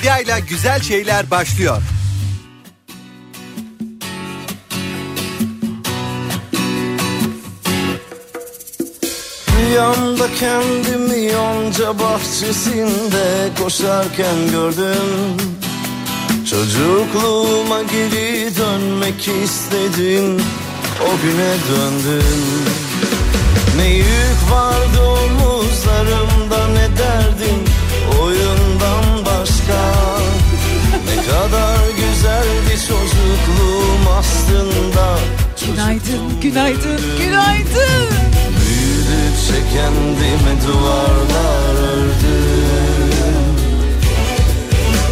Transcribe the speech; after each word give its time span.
Medya 0.00 0.18
ile 0.18 0.40
güzel 0.48 0.80
şeyler 0.80 1.30
başlıyor. 1.30 1.82
Rüyamda 9.58 10.28
kendimi 10.38 11.32
yonca 11.32 11.98
bahçesinde 11.98 13.48
koşarken 13.62 14.50
gördüm 14.50 15.36
Çocukluğuma 16.50 17.82
geri 17.82 18.56
dönmek 18.56 19.28
istedim 19.28 20.42
O 21.02 21.10
güne 21.22 21.54
döndüm 21.70 22.64
Ne 23.76 23.88
yük 23.88 24.50
vardı 24.50 25.00
omuzlarımda 25.00 26.68
ne 26.68 26.98
derdim 26.98 27.69
çocukluğum 33.30 34.10
aslında 34.18 35.18
Günaydın, 35.66 36.40
günaydın, 36.42 37.00
günaydın. 37.18 38.08
Büyüdükçe 38.60 39.62
kendime 39.74 40.62
duvarlar 40.66 41.74
ördüm 41.92 43.14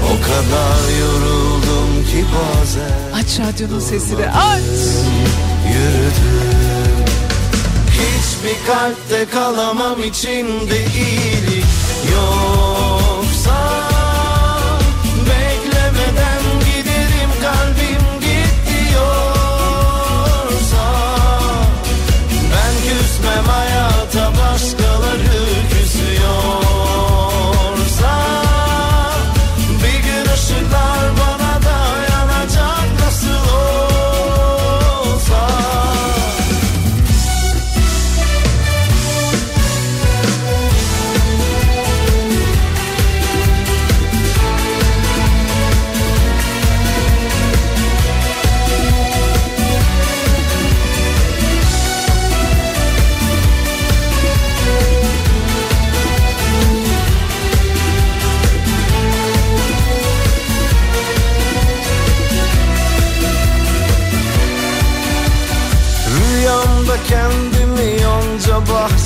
O 0.04 0.22
kadar 0.22 0.98
yoruldum 1.00 2.04
ki 2.10 2.24
bazen 2.34 3.22
Aç 3.22 3.40
radyonun 3.40 3.80
sesini 3.80 4.26
aç. 4.30 4.60
yürüdüm 5.72 7.04
Hiçbir 7.90 8.66
kalpte 8.66 9.26
kalamam 9.32 10.02
içinde 10.02 10.84
iyilik 10.94 11.64
yoksa 12.12 13.58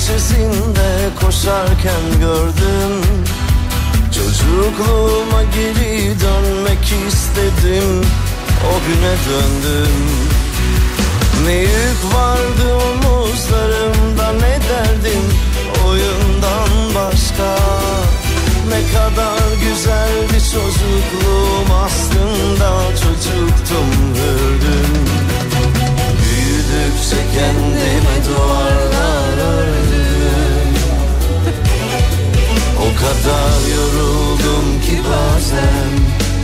bahçesinde 0.03 1.09
koşarken 1.21 2.19
gördüm. 2.19 3.01
Çocukluğuma 4.11 5.43
geri 5.43 6.19
dönmek 6.19 6.93
istedim. 7.07 8.05
O 8.65 8.73
güne 8.87 9.15
döndüm. 9.29 9.93
Ne 11.45 11.53
yük 11.53 12.15
vardı 12.15 12.75
omuzlarımda 12.75 14.31
ne 14.33 14.59
derdim 14.69 15.23
Oyundan 15.87 16.95
başka. 16.95 17.57
Ne 18.69 18.81
kadar 18.93 19.39
güzeldi 19.63 20.43
çocukluğum 20.51 21.75
aslında 21.85 22.81
Çocuktum 22.89 23.89
hürdüm 24.15 25.05
Büyüdükçe 26.23 27.17
kendime 27.35 28.25
duvarlar 28.29 29.42
kadar 33.03 33.61
yoruldum 33.75 34.81
ki 34.81 34.97
bazen 35.09 35.91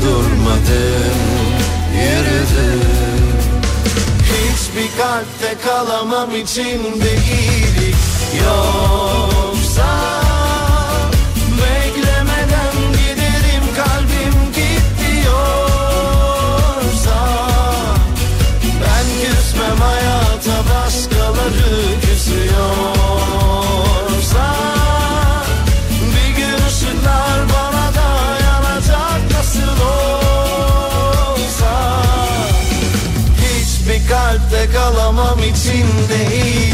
durmadım 0.04 1.20
yürüdüm. 1.94 3.40
Hiçbir 4.24 4.98
kalpte 4.98 5.56
kalamam 5.68 6.36
içimde 6.36 7.12
iyilik 7.12 7.96
yoksa 8.46 9.29
kalpte 34.90 35.40
kalamam 35.40 36.69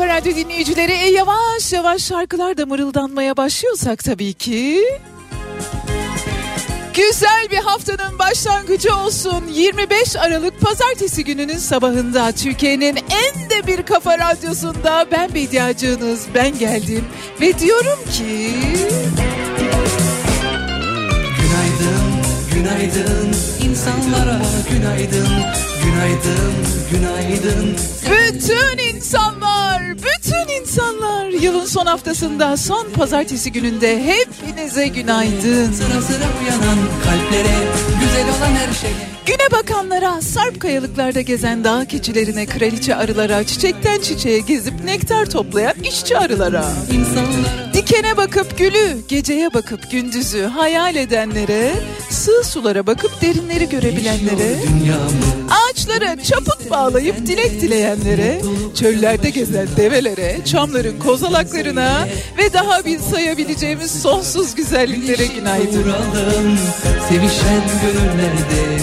Kafa 0.00 0.16
Radyo 0.16 0.36
dinleyicileri. 0.36 0.92
E, 0.92 1.10
yavaş 1.10 1.72
yavaş 1.72 2.02
şarkılar 2.02 2.56
da 2.56 2.66
mırıldanmaya 2.66 3.36
başlıyorsak 3.36 4.04
tabii 4.04 4.32
ki. 4.32 4.84
Güzel 6.94 7.50
bir 7.50 7.56
haftanın 7.56 8.18
başlangıcı 8.18 8.96
olsun. 8.96 9.44
25 9.52 10.16
Aralık 10.16 10.60
Pazartesi 10.60 11.24
gününün 11.24 11.56
sabahında 11.56 12.32
Türkiye'nin 12.32 12.96
en 12.96 13.50
de 13.50 13.66
bir 13.66 13.82
kafa 13.82 14.18
radyosunda 14.18 15.06
ben 15.12 15.34
Bediacığınız 15.34 16.26
ben 16.34 16.58
geldim 16.58 17.04
ve 17.40 17.58
diyorum 17.58 17.98
ki... 18.12 18.50
Günaydın, 21.40 22.04
günaydın 22.54 23.36
insanlara 23.64 24.40
günaydın, 24.70 25.28
günaydın, 25.84 26.54
günaydın. 26.90 27.76
Bütün 28.10 28.70
bütün 28.80 29.00
insanlar 30.60 31.26
yılın 31.26 31.64
son 31.64 31.86
haftasında 31.86 32.56
son 32.56 32.90
pazartesi 32.90 33.52
gününde 33.52 34.04
hepinize 34.04 34.88
günaydın. 34.88 35.72
Sıra 35.72 36.02
sıra 36.02 36.24
uyanan 36.40 36.78
kalplere, 37.04 37.56
güzel 38.00 38.24
olan 38.24 38.54
her 38.54 38.72
şeye. 38.72 38.92
Güne 39.26 39.39
bakanlara, 39.50 40.20
sarp 40.20 40.60
kayalıklarda 40.60 41.20
gezen 41.20 41.64
dağ 41.64 41.84
keçilerine, 41.84 42.46
kraliçe 42.46 42.94
arılara, 42.94 43.44
çiçekten 43.44 44.00
çiçeğe 44.00 44.38
gezip 44.38 44.84
nektar 44.84 45.30
toplayan 45.30 45.74
işçi 45.82 46.18
arılara. 46.18 46.64
İnsanlara 46.92 47.70
Dikene 47.74 48.16
bakıp 48.16 48.58
gülü, 48.58 48.96
geceye 49.08 49.54
bakıp 49.54 49.90
gündüzü 49.90 50.42
hayal 50.42 50.96
edenlere, 50.96 51.72
sığ 52.10 52.44
sulara 52.44 52.86
bakıp 52.86 53.22
derinleri 53.22 53.68
görebilenlere, 53.68 54.56
ağaçlara 55.50 56.22
çaput 56.22 56.70
bağlayıp 56.70 57.26
dilek 57.26 57.60
dileyenlere, 57.60 58.40
çöllerde 58.74 59.30
gezen 59.30 59.68
develere, 59.76 60.38
çamların 60.44 60.98
kozalaklarına 60.98 62.08
ve 62.38 62.52
daha 62.52 62.84
bir 62.84 62.98
sayabileceğimiz 62.98 64.02
sonsuz 64.02 64.54
güzelliklere 64.54 65.26
günaydın. 65.26 65.92
Sevişen 67.08 67.62
gönüllerde 67.82 68.80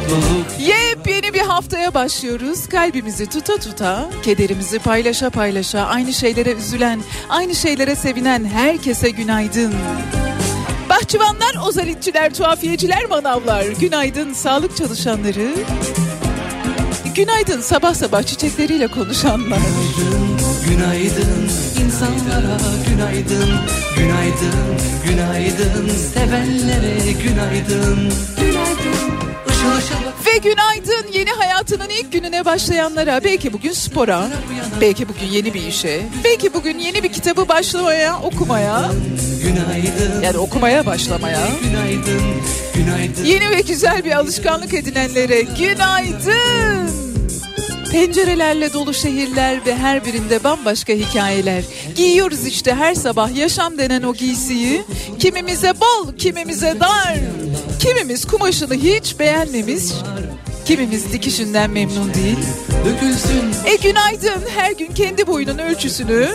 mutluluk 0.00 0.46
Yepyeni 0.60 1.34
bir 1.34 1.40
haftaya 1.40 1.94
başlıyoruz. 1.94 2.68
Kalbimizi 2.68 3.26
tuta 3.26 3.56
tuta, 3.56 4.10
kederimizi 4.22 4.78
paylaşa 4.78 5.30
paylaşa, 5.30 5.80
aynı 5.86 6.12
şeylere 6.12 6.52
üzülen, 6.52 7.00
aynı 7.28 7.54
şeylere 7.54 7.94
sevinen 7.96 8.44
herkese 8.44 9.10
günaydın. 9.10 9.74
Bahçıvanlar, 10.88 11.54
ozalitçiler, 11.68 12.34
tuhafiyeciler, 12.34 13.04
manavlar, 13.04 13.64
günaydın 13.66 14.32
sağlık 14.32 14.76
çalışanları. 14.76 15.54
Günaydın 17.14 17.60
sabah 17.60 17.94
sabah 17.94 18.22
çiçekleriyle 18.22 18.86
konuşanlar. 18.88 19.58
Günaydın, 19.98 20.40
günaydın 20.68 21.50
insanlara 21.84 22.58
günaydın 22.88 23.50
Günaydın, 23.96 24.76
günaydın 25.06 25.88
sevenlere 26.14 27.12
günaydın 27.12 28.12
Günaydın, 28.40 29.29
Ve 30.26 30.36
günaydın 30.38 31.12
yeni 31.12 31.30
hayatının 31.30 31.88
ilk 31.88 32.12
gününe 32.12 32.44
başlayanlara. 32.44 33.24
Belki 33.24 33.52
bugün 33.52 33.72
spora, 33.72 34.28
belki 34.80 35.08
bugün 35.08 35.26
yeni 35.26 35.54
bir 35.54 35.62
işe, 35.66 36.00
belki 36.24 36.54
bugün 36.54 36.78
yeni 36.78 37.02
bir 37.02 37.12
kitabı 37.12 37.48
başlamaya, 37.48 38.18
okumaya, 38.22 38.90
yani 40.22 40.38
okumaya 40.38 40.86
başlamaya. 40.86 41.40
Yeni 43.24 43.50
ve 43.50 43.60
güzel 43.60 44.04
bir 44.04 44.12
alışkanlık 44.12 44.74
edinenlere 44.74 45.42
günaydın. 45.42 47.09
Pencerelerle 47.92 48.72
dolu 48.72 48.94
şehirler 48.94 49.66
ve 49.66 49.76
her 49.76 50.04
birinde 50.04 50.44
bambaşka 50.44 50.92
hikayeler. 50.92 51.62
Giyiyoruz 51.96 52.46
işte 52.46 52.74
her 52.74 52.94
sabah 52.94 53.36
yaşam 53.36 53.78
denen 53.78 54.02
o 54.02 54.14
giysiyi. 54.14 54.82
Kimimize 55.18 55.72
bol, 55.80 56.12
kimimize 56.18 56.76
dar. 56.80 57.18
Kimimiz 57.80 58.24
kumaşını 58.26 58.74
hiç 58.74 59.18
beğenmemiş. 59.18 59.82
Kimimiz 60.64 61.12
dikişinden 61.12 61.70
memnun 61.70 62.14
değil. 62.14 62.38
E 63.66 63.76
günaydın 63.76 64.42
her 64.56 64.72
gün 64.72 64.92
kendi 64.94 65.26
boyunun 65.26 65.58
ölçüsünü 65.58 66.28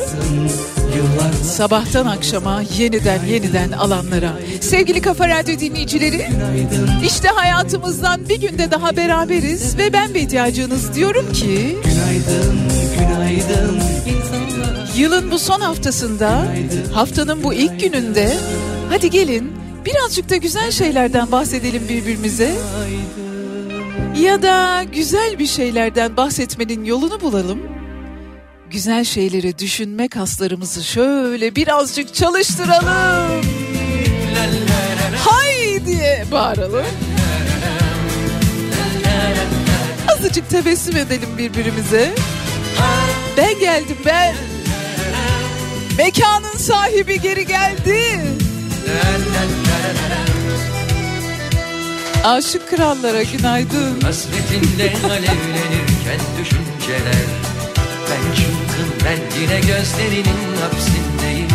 sabahtan 1.44 2.06
akşama 2.06 2.62
yeniden 2.78 3.26
yeniden 3.26 3.72
alanlara. 3.72 4.32
Sevgili 4.62 5.02
Kafa 5.02 5.30
Radyo 5.30 5.60
dinleyicileri 5.60 6.28
işte 7.06 7.28
hayatımızdan 7.28 8.30
bir 8.30 8.42
günde 8.42 8.72
daha 8.72 8.98
beraberiz 8.98 9.78
ve 9.78 9.94
ben 9.94 10.14
ihtiyacınız 10.14 10.96
diyorum 10.96 11.34
ki 11.34 11.78
günaydın, 11.84 12.56
günaydın. 13.00 13.76
insanlara 14.08 14.88
yılın 14.98 15.32
bu 15.32 15.40
son 15.40 15.60
haftasında 15.60 16.46
haftanın 16.94 17.44
bu 17.44 17.54
ilk 17.54 17.80
gününde 17.80 18.38
hadi 18.90 19.10
gelin 19.10 19.52
birazcık 19.86 20.30
da 20.30 20.36
güzel 20.36 20.72
şeylerden 20.72 21.32
bahsedelim 21.32 21.84
birbirimize. 21.90 22.52
Ya 24.22 24.42
da 24.42 24.84
güzel 24.84 25.40
bir 25.40 25.46
şeylerden 25.46 26.18
bahsetmenin 26.18 26.86
yolunu 26.86 27.22
bulalım. 27.22 27.75
Güzel 28.72 29.04
şeyleri 29.04 29.60
düşünme 29.60 30.08
kaslarımızı 30.08 30.84
şöyle 30.84 31.56
birazcık 31.56 32.16
çalıştıralım. 32.16 33.46
Hay 35.18 35.86
diye 35.86 36.26
bağıralım. 36.32 36.86
Azıcık 40.12 40.50
tebessüm 40.50 40.98
edelim 40.98 41.30
birbirimize. 41.38 42.16
Ben 43.38 43.60
geldim 43.60 43.98
ben. 44.06 44.36
Mekanın 45.98 46.58
sahibi 46.58 47.22
geri 47.22 47.46
geldi. 47.48 48.22
Aşık 52.24 52.70
krallara 52.70 53.24
günaydın. 53.24 54.02
Hasretinle 54.02 54.94
alevlenirken 55.06 56.20
düşünceler 56.40 57.45
Ben 58.10 58.36
çılgın 58.36 58.90
ben 59.06 59.42
yine 59.42 59.60
gözlerinin 59.60 60.42
hapsindeyim. 60.62 61.50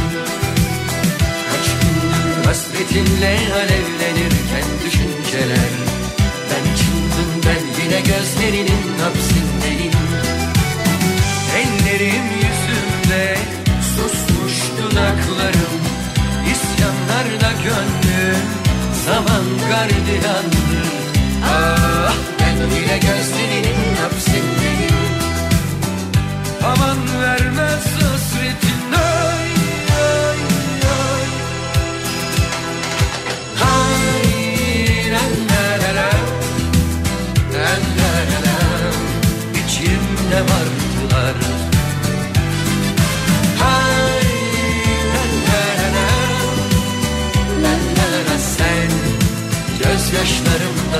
Kaç 1.50 1.66
gündür 1.80 2.46
hasretinle 2.46 3.38
alevlenirken 3.54 4.68
düşünceler. 4.84 5.70
Ben 6.50 6.64
çılgın 6.80 7.30
ben 7.46 7.82
yine 7.82 8.00
gözlerinin 8.00 8.98
hapsindeyim. 9.02 9.92
Ellerim 11.60 12.26
yüzümde 12.42 13.36
susmuş 13.94 14.54
dudaklarım. 14.78 15.80
İsyanlarda 16.52 17.52
gönlüm 17.62 18.42
zaman 19.06 19.44
gardiyandır. 19.70 20.90
Ah 21.44 22.14
ben 22.40 22.76
yine 22.76 22.98
gözlerinin 22.98 23.96
hapsindeyim 24.02 24.19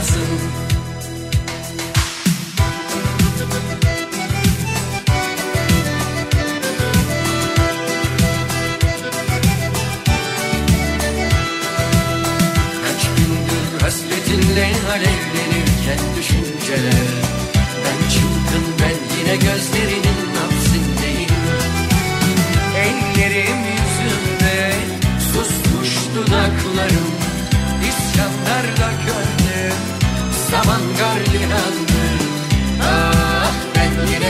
gözyaşlarımdasın 0.00 0.20
Kaç 12.82 13.08
gündür 13.16 13.80
hasretinle 13.82 14.66
alevlenirken 14.90 15.98
düşünceler 16.16 17.09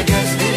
ben 0.09 0.47
yine 0.47 0.50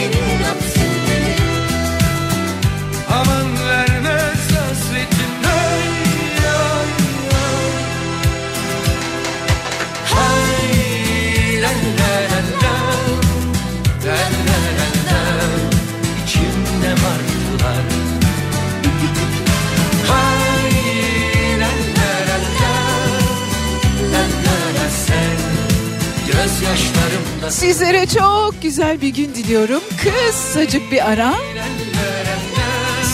Sizlere 27.63 28.05
çok 28.07 28.61
güzel 28.61 29.01
bir 29.01 29.07
gün 29.07 29.35
diliyorum. 29.35 29.81
Kısacık 30.03 30.91
bir 30.91 31.09
ara. 31.09 31.33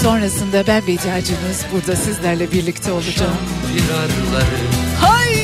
Sonrasında 0.03 0.67
ben 0.67 0.87
Bediacınız 0.87 1.65
burada 1.73 1.95
sizlerle 1.95 2.51
birlikte 2.51 2.91
olacağım. 2.91 3.35
Hay! 5.01 5.35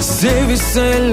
Sevişse 0.00 1.12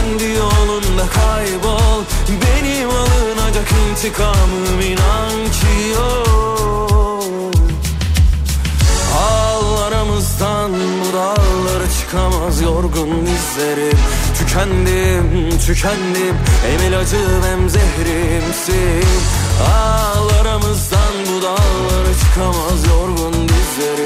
Kendi 0.00 0.24
yolunda 0.24 1.06
kaybol. 1.14 2.02
Benim 2.28 2.90
alınacak 2.90 3.68
intikamım 3.72 4.80
inan 4.80 5.44
ki 5.44 5.88
yok. 5.94 7.54
Ağlarımızdan 9.18 10.72
bu 10.72 11.16
dağlara 11.16 11.90
çıkamaz 12.00 12.60
yorgun 12.60 13.26
dizlerim. 13.26 13.98
Tükendim, 14.38 15.58
tükendim. 15.66 16.36
Hem 16.66 16.88
ilacım 16.88 17.42
hem 17.50 17.68
zehrimsin. 17.68 19.08
Ağlarımızdan 19.74 21.14
bu 21.26 21.42
dağlara 21.42 22.12
çıkamaz 22.20 22.86
yorgun 22.88 23.48
dizlerim 23.48 23.99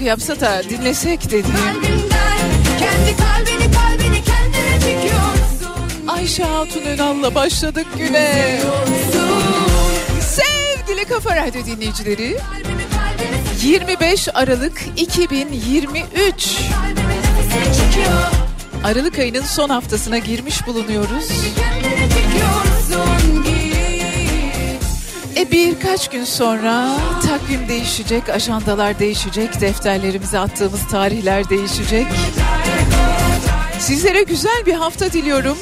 şarkı 0.00 0.04
yapsa 0.04 0.40
da 0.40 0.62
dinlesek 0.70 1.24
dediğim. 1.24 1.44
kalbimden 1.44 2.38
Kendi 2.78 3.16
kalbini 3.16 3.72
kalbini 3.72 4.24
kendine 4.24 4.80
çekiyorsun 4.80 6.08
Ayşe 6.08 6.44
Hatun 6.44 6.82
Önal'la 6.82 7.34
başladık 7.34 7.86
güne. 7.98 8.60
Sevgili 10.20 11.04
Kafa 11.04 11.36
Radyo 11.36 11.66
dinleyicileri 11.66 12.36
Kalbimi 12.36 12.82
kalbimi 12.90 13.62
25 13.62 14.28
Aralık 14.34 14.82
2023 14.96 16.02
Kalbime 16.14 17.16
nefesini 17.16 17.64
çekiyor 17.64 18.22
Aralık 18.84 19.18
ayının 19.18 19.42
son 19.42 19.68
haftasına 19.68 20.18
girmiş 20.18 20.66
bulunuyoruz. 20.66 21.28
Kendine 21.56 22.08
çekiyorsun 22.08 22.69
birkaç 25.52 26.08
gün 26.08 26.24
sonra 26.24 26.96
takvim 27.26 27.68
değişecek, 27.68 28.28
ajandalar 28.28 28.98
değişecek, 28.98 29.60
defterlerimize 29.60 30.38
attığımız 30.38 30.86
tarihler 30.86 31.48
değişecek. 31.48 32.06
Sizlere 33.78 34.22
güzel 34.22 34.66
bir 34.66 34.74
hafta 34.74 35.12
diliyorum. 35.12 35.58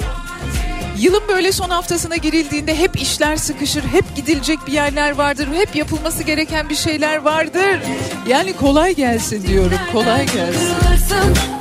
Yılın 0.99 1.23
böyle 1.29 1.53
son 1.53 1.71
haftasına 1.71 2.17
girildiğinde 2.17 2.79
hep 2.79 3.03
işler 3.03 3.37
sıkışır, 3.37 3.85
hep 3.85 4.17
gidilecek 4.17 4.59
bir 4.67 4.73
yerler 4.73 5.11
vardır, 5.11 5.49
hep 5.55 5.77
yapılması 5.77 6.23
gereken 6.23 6.69
bir 6.69 6.75
şeyler 6.75 7.17
vardır. 7.17 7.81
Yani 8.29 8.53
kolay 8.53 8.95
gelsin 8.95 9.47
diyorum, 9.47 9.79
kolay 9.93 10.27
gelsin. 10.27 11.58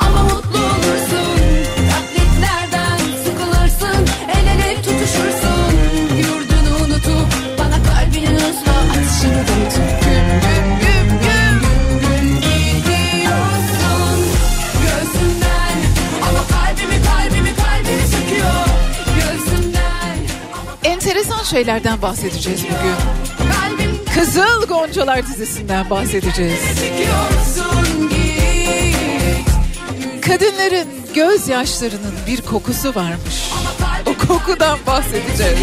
Şeylerden 21.48 22.02
bahsedeceğiz 22.02 22.64
bugün. 22.64 22.96
Kızıl 24.14 24.68
Goncalar 24.68 25.28
dizisinden 25.28 25.90
bahsedeceğiz. 25.90 26.60
Kadınların 30.22 30.88
gözyaşlarının 31.16 32.14
bir 32.28 32.42
kokusu 32.42 32.96
varmış. 32.96 33.52
O 34.06 34.28
kokudan 34.28 34.80
bahsedeceğiz. 34.88 35.60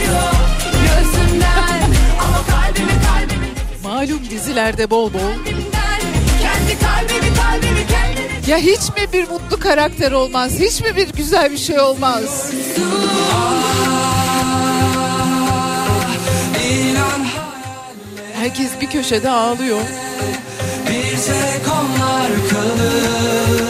Malum 3.84 4.30
dizilerde 4.30 4.90
bol 4.90 5.12
bol. 5.12 5.18
Ya 8.46 8.56
hiç 8.58 8.80
mi 8.80 9.12
bir 9.12 9.28
mutlu 9.28 9.60
karakter 9.60 10.12
olmaz? 10.12 10.52
Hiç 10.58 10.80
mi 10.80 10.96
bir 10.96 11.08
güzel 11.08 11.52
bir 11.52 11.58
şey 11.58 11.80
olmaz? 11.80 12.52
İnan 12.60 13.93
Herkes 18.44 18.70
bir 18.80 18.86
köşede 18.86 19.30
ağlıyor. 19.30 19.80
Bir 20.86 21.16
tek 21.16 21.72
onlar 21.72 22.48
kalır. 22.50 23.64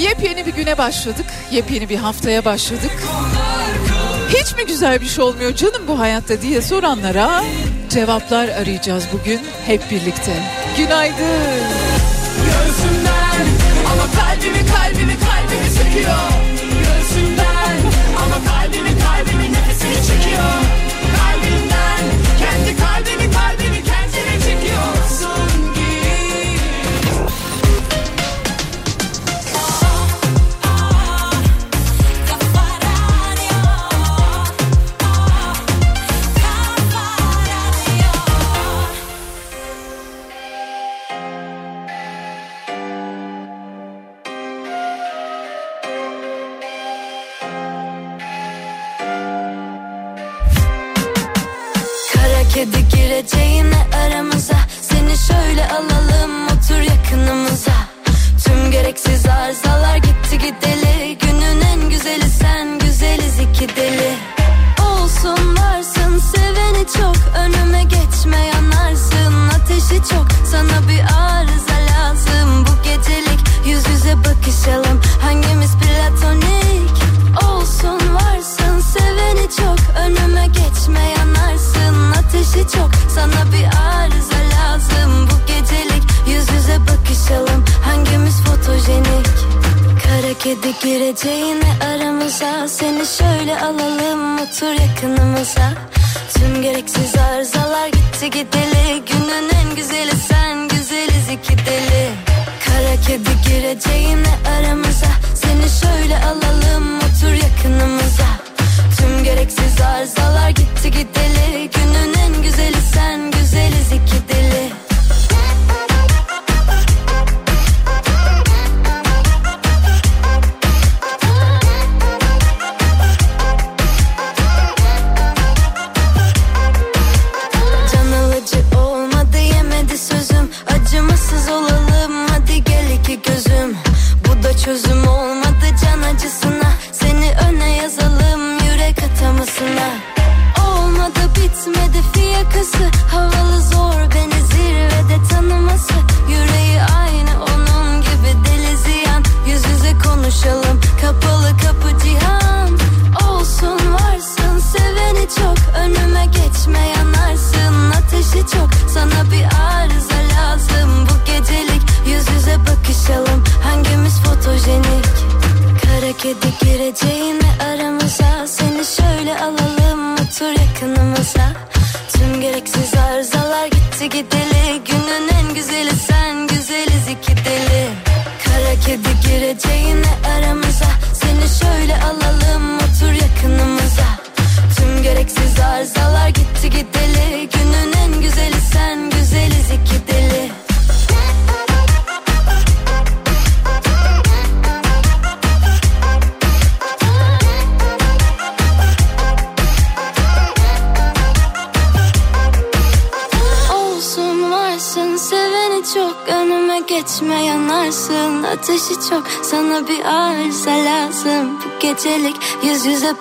yepyeni 0.00 0.46
bir 0.46 0.52
güne 0.52 0.78
başladık. 0.78 1.26
Yepyeni 1.50 1.88
bir 1.88 1.96
haftaya 1.96 2.44
başladık. 2.44 3.02
Hiç 4.28 4.56
mi 4.56 4.66
güzel 4.66 5.00
bir 5.00 5.06
şey 5.06 5.24
olmuyor 5.24 5.54
canım 5.54 5.82
bu 5.88 5.98
hayatta 5.98 6.42
diye 6.42 6.62
soranlara 6.62 7.44
cevaplar 7.90 8.48
arayacağız 8.48 9.04
bugün 9.12 9.40
hep 9.66 9.90
birlikte. 9.90 10.32
Günaydın 10.76 11.91
kalbimi 14.42 14.66
kalbimi 14.66 15.16
kalbimi 15.18 15.70
söküyor. 15.70 16.51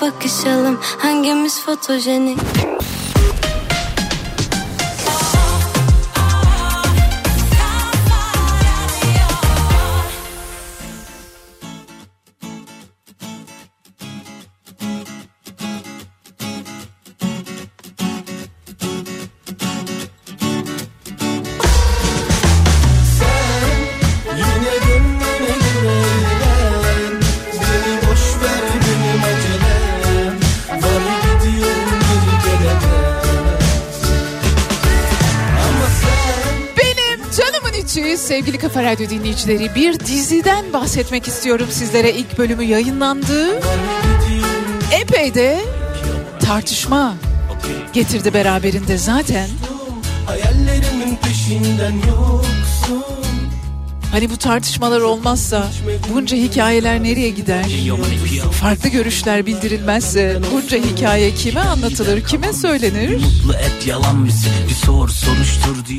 bakışalım. 0.02 0.80
Hangimiz 0.98 1.62
fotojenik? 1.66 2.40
Kafa 38.82 38.94
Radyo 38.94 39.10
dinleyicileri 39.10 39.76
bir 39.76 40.00
diziden 40.00 40.74
bahsetmek 40.74 41.28
istiyorum 41.28 41.67
sizlere. 41.72 42.12
ilk 42.12 42.38
bölümü 42.38 42.63
yayınlandı. 42.63 43.62
Epey 45.02 45.34
de 45.34 45.60
tartışma 46.39 47.15
getirdi 47.94 48.34
beraberinde 48.34 48.98
zaten. 48.98 49.48
Hayallerimin 50.26 51.15
peşinden 51.15 51.94
yok 51.94 52.46
Hani 54.12 54.30
bu 54.30 54.38
tartışmalar 54.38 55.02
olmazsa 55.02 55.67
bunca 56.13 56.38
hikayeler 56.38 57.04
nereye 57.04 57.30
gider? 57.30 57.65
Farklı 58.52 58.89
görüşler 58.89 59.45
bildirilmezse 59.45 60.39
bunca 60.54 60.78
hikaye 60.78 61.34
kime 61.34 61.60
anlatılır, 61.60 62.21
kime 62.24 62.54
söylenir? 62.54 63.21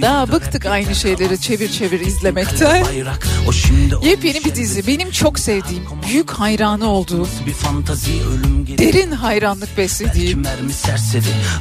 Daha 0.03 0.33
bıktık 0.33 0.67
aynı 0.67 0.95
şeyleri 0.95 1.41
çevir 1.41 1.73
çevir 1.73 2.01
izlemekten. 2.01 2.85
O 3.49 3.53
şimdi 3.53 3.95
Yepyeni 4.03 4.45
bir 4.45 4.55
dizi. 4.55 4.87
Benim 4.87 5.11
çok 5.11 5.39
sevdiğim, 5.39 5.85
büyük 6.09 6.31
hayranı 6.31 6.89
olduğum, 6.89 7.29
bir 7.47 7.53
fantazi 7.53 8.11
ölüm 8.13 8.79
derin 8.79 9.11
hayranlık 9.11 9.79
beslediğim. 9.79 10.43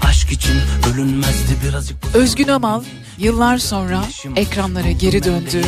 aşk 0.03 0.31
için 0.31 0.55
ölünmezdi 0.93 1.57
birazcık. 1.67 1.97
Özgün 2.13 2.47
Amal 2.47 2.83
yıllar 3.17 3.57
sonra 3.57 4.03
ekranlara 4.35 4.91
geri 4.91 5.23
döndü. 5.23 5.61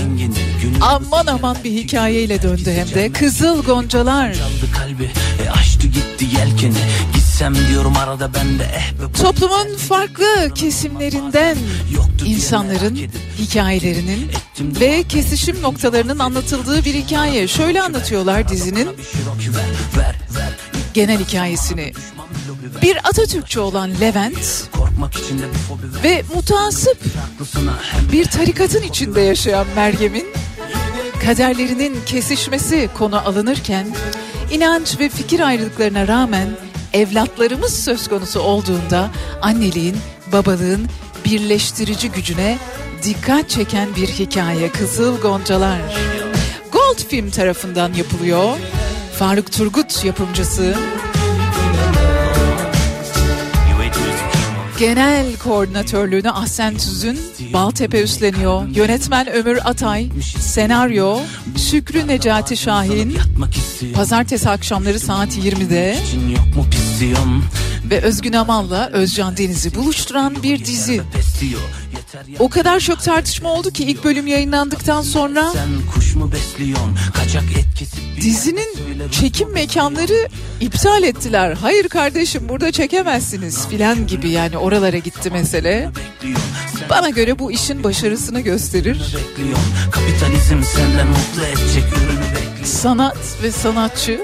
Aman 0.82 1.28
aman 1.28 1.58
bir 1.63 1.71
hikayeyle 1.71 2.41
döndü 2.41 2.71
hem 2.71 2.88
de. 2.88 3.12
Kızıl 3.12 3.63
Goncalar. 3.63 4.36
Kalbi, 4.78 5.12
e 5.45 5.49
açtı 5.49 5.88
gitti 5.88 6.26
yelkeni 6.38 6.78
desem 7.44 7.68
diyorum 7.70 7.98
arada 7.98 8.34
ben 8.34 8.60
de 8.60 8.64
eh 8.64 8.92
be 8.92 9.12
Toplumun 9.22 9.78
farklı 9.78 10.54
kesimlerinden 10.56 11.58
insanların 12.26 13.00
hikayelerinin 13.38 14.32
ve 14.60 15.04
kesişim 15.04 15.62
noktalarının 15.62 16.20
anlatıldığı 16.20 16.86
bir 16.86 16.94
hikaye. 16.94 17.48
Şöyle 17.48 17.82
anlatıyorlar 17.82 18.50
dizinin 18.50 18.88
ver 19.98 20.16
genel 20.94 21.20
hikayesini. 21.20 21.94
Bir 22.82 22.98
Atatürkçü 23.04 23.60
olan 23.60 23.92
Levent 24.02 24.70
ve 26.04 26.24
mutasip 26.36 26.98
bir 28.12 28.26
tarikatın 28.26 28.82
içinde 28.82 29.22
yaşayan 29.22 29.68
Meryem'in 29.76 30.28
kaderlerinin 31.26 31.98
kesişmesi 32.06 32.90
konu 32.98 33.28
alınırken 33.28 33.88
inanç 34.52 35.00
ve 35.00 35.10
fikir 35.10 35.40
ayrılıklarına 35.40 36.08
rağmen 36.08 36.48
evlatlarımız 36.94 37.84
söz 37.84 38.08
konusu 38.08 38.40
olduğunda 38.40 39.10
anneliğin, 39.42 39.98
babalığın 40.32 40.88
birleştirici 41.26 42.12
gücüne 42.12 42.58
dikkat 43.04 43.50
çeken 43.50 43.96
bir 43.96 44.08
hikaye 44.08 44.70
Kızıl 44.72 45.22
Goncalar. 45.22 45.82
Gold 46.72 47.08
Film 47.10 47.30
tarafından 47.30 47.94
yapılıyor. 47.94 48.58
Faruk 49.20 49.52
Turgut 49.52 50.06
yapımcısı. 50.06 50.76
Genel 54.80 55.38
koordinatörlüğünü 55.38 56.30
Ahsen 56.30 56.78
Tüzün, 56.78 57.20
Baltepe 57.54 58.02
üstleniyor. 58.02 58.68
Yönetmen 58.68 59.28
Ömür 59.34 59.60
Atay, 59.66 60.10
senaryo 60.40 61.20
Şükrü 61.70 62.08
Necati 62.08 62.58
Şahin. 62.58 63.18
Pazartesi 63.94 64.50
akşamları 64.50 65.00
saat 65.00 65.38
20'de 65.38 65.98
ve 67.89 68.02
Özgün 68.02 68.34
Amal'la 68.34 68.89
Özcan 68.93 69.38
Deniz'i 69.38 69.76
buluşturan 69.76 70.43
bir 70.43 70.65
dizi. 70.65 71.02
O 72.39 72.50
kadar 72.50 72.80
çok 72.80 73.04
tartışma 73.04 73.54
oldu 73.54 73.72
ki 73.72 73.84
ilk 73.84 74.04
bölüm 74.04 74.28
yayınlandıktan 74.28 75.02
sonra 75.02 75.54
dizinin 78.22 78.78
çekim 79.12 79.52
mekanları 79.52 80.28
iptal 80.62 81.04
ettiler. 81.04 81.58
Hayır 81.62 81.89
kardeşim 81.89 82.50
burada 82.50 82.72
çekemezsiniz 82.72 83.67
filan 83.67 84.08
gibi 84.08 84.30
yani 84.30 84.58
oralara 84.58 84.98
gitti 84.98 85.30
mesele. 85.30 85.89
Bana 86.89 87.10
göre 87.10 87.39
bu 87.39 87.52
işin 87.52 87.84
başarısını 87.84 88.39
gösterir. 88.39 89.15
Sanat 92.65 93.17
ve 93.43 93.52
sanatçı 93.52 94.22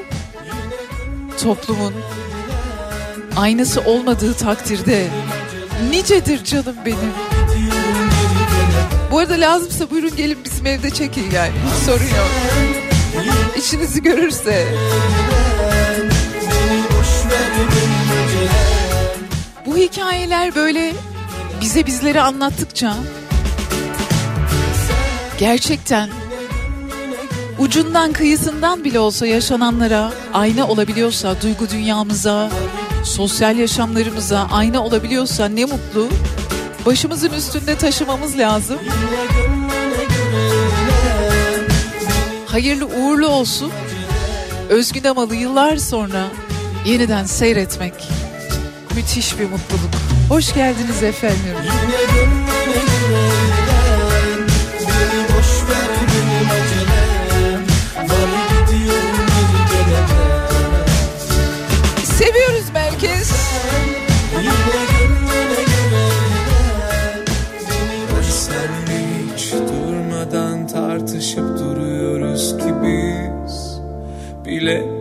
toplumun 1.44 1.94
aynası 3.38 3.82
olmadığı 3.82 4.34
takdirde 4.34 5.08
nicedir 5.90 6.44
canım 6.44 6.76
benim. 6.86 7.14
Bu 9.12 9.20
arada 9.20 9.34
lazımsa 9.34 9.92
buyurun 9.92 10.16
gelin 10.16 10.38
bizim 10.46 10.66
evde 10.66 10.90
çekin 10.90 11.32
yani 11.32 11.52
hiç 11.68 11.86
sorun 11.86 12.04
yok. 12.04 12.30
İşinizi 13.58 14.04
görürse. 14.04 14.68
Bu 19.66 19.78
hikayeler 19.78 20.56
böyle 20.56 20.94
bize 21.62 21.86
bizleri 21.86 22.22
anlattıkça 22.22 22.96
gerçekten 25.40 26.10
ucundan 27.60 28.14
kıyısından 28.14 28.84
bile 28.84 29.00
olsa 29.00 29.28
yaşananlara 29.28 30.12
ayna 30.34 30.68
olabiliyorsa 30.68 31.42
duygu 31.42 31.70
dünyamıza, 31.70 32.50
sosyal 33.04 33.58
yaşamlarımıza 33.58 34.48
ayna 34.52 34.86
olabiliyorsa 34.86 35.46
ne 35.46 35.66
mutlu. 35.66 36.08
Başımızın 36.86 37.30
üstünde 37.34 37.76
taşımamız 37.76 38.38
lazım. 38.38 38.80
Hayırlı 42.46 42.86
uğurlu 42.86 43.28
olsun. 43.28 43.72
Özgün 44.70 45.04
Amalı 45.04 45.36
yıllar 45.36 45.78
sonra 45.78 46.28
yeniden 46.86 47.26
seyretmek 47.26 47.94
müthiş 48.96 49.40
bir 49.40 49.46
mutluluk. 49.46 49.94
Hoş 50.30 50.54
geldiniz 50.54 51.04
efendim. 51.04 51.56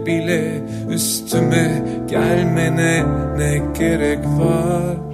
Bile 0.08 0.62
üstüme 0.90 1.82
gelmene 2.10 3.04
ne 3.36 3.62
gerek 3.78 4.18
var 4.26 5.07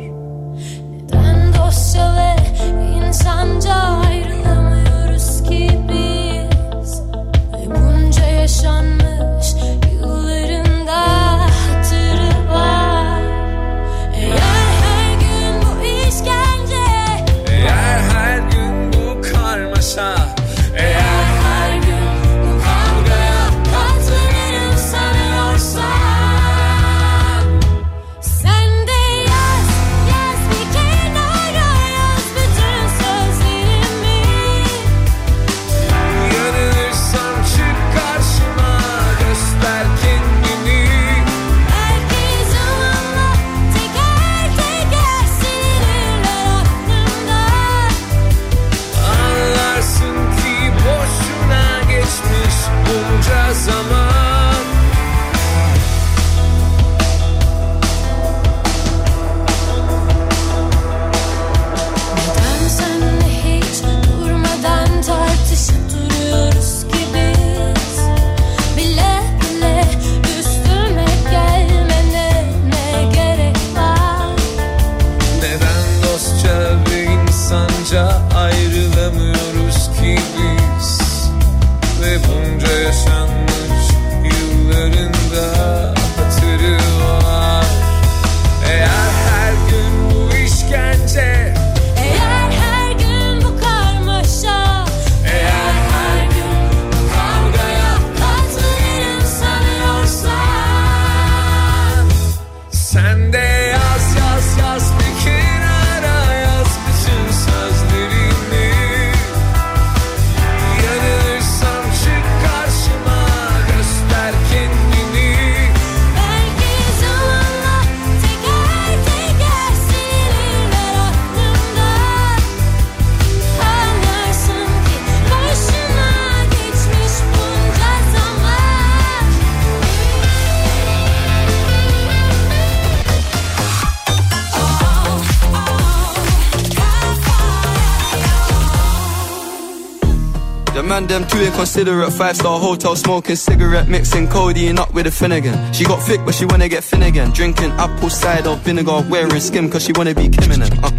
inconsiderate. 141.55 142.13
Five 142.13 142.37
star 142.37 142.59
hotel 142.59 142.97
smoking 142.97 143.37
cigarette, 143.37 143.89
mixing 143.89 144.29
codeine 144.29 144.79
up 144.79 144.93
with 144.93 145.07
a 145.07 145.11
Finnegan. 145.11 145.55
She 145.73 145.85
got 145.85 146.03
thick, 146.03 146.21
but 146.25 146.35
she 146.35 146.45
wanna 146.45 146.69
get 146.69 146.85
thin 146.85 147.03
again. 147.03 147.31
Drinking 147.31 147.71
apple 147.79 148.11
cider 148.11 148.57
vinegar, 148.57 149.05
wearing 149.09 149.41
skim, 149.41 149.71
cause 149.71 149.85
she 149.85 149.93
wanna 149.93 150.15
be 150.15 150.29
Kim 150.29 150.51
Uh, 150.53 150.91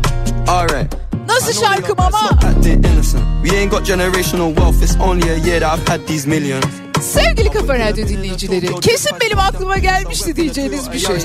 Alright. 0.48 0.94
Nasıl 1.28 1.54
şarkım 1.54 2.00
ama? 2.00 2.22
Not 2.22 2.41
that 2.41 2.63
they 2.63 2.74
innocent. 2.74 3.24
We 3.44 3.58
ain't 3.58 3.72
got 3.72 3.84
generational 3.86 4.56
wealth. 4.56 4.84
It's 4.84 4.96
only 5.00 5.30
a 5.30 5.36
year 5.36 5.60
that 5.60 5.80
I've 5.80 5.88
had 5.88 6.08
these 6.08 6.28
millions. 6.28 6.85
Sevgili 7.01 7.51
Kafa 7.51 7.79
Radyo 7.79 8.08
dinleyicileri, 8.08 8.79
kesin 8.81 9.12
benim 9.21 9.39
aklıma 9.39 9.77
gelmişti 9.77 10.36
diyeceğiniz 10.36 10.91
bir 10.91 10.99
şey. 10.99 11.15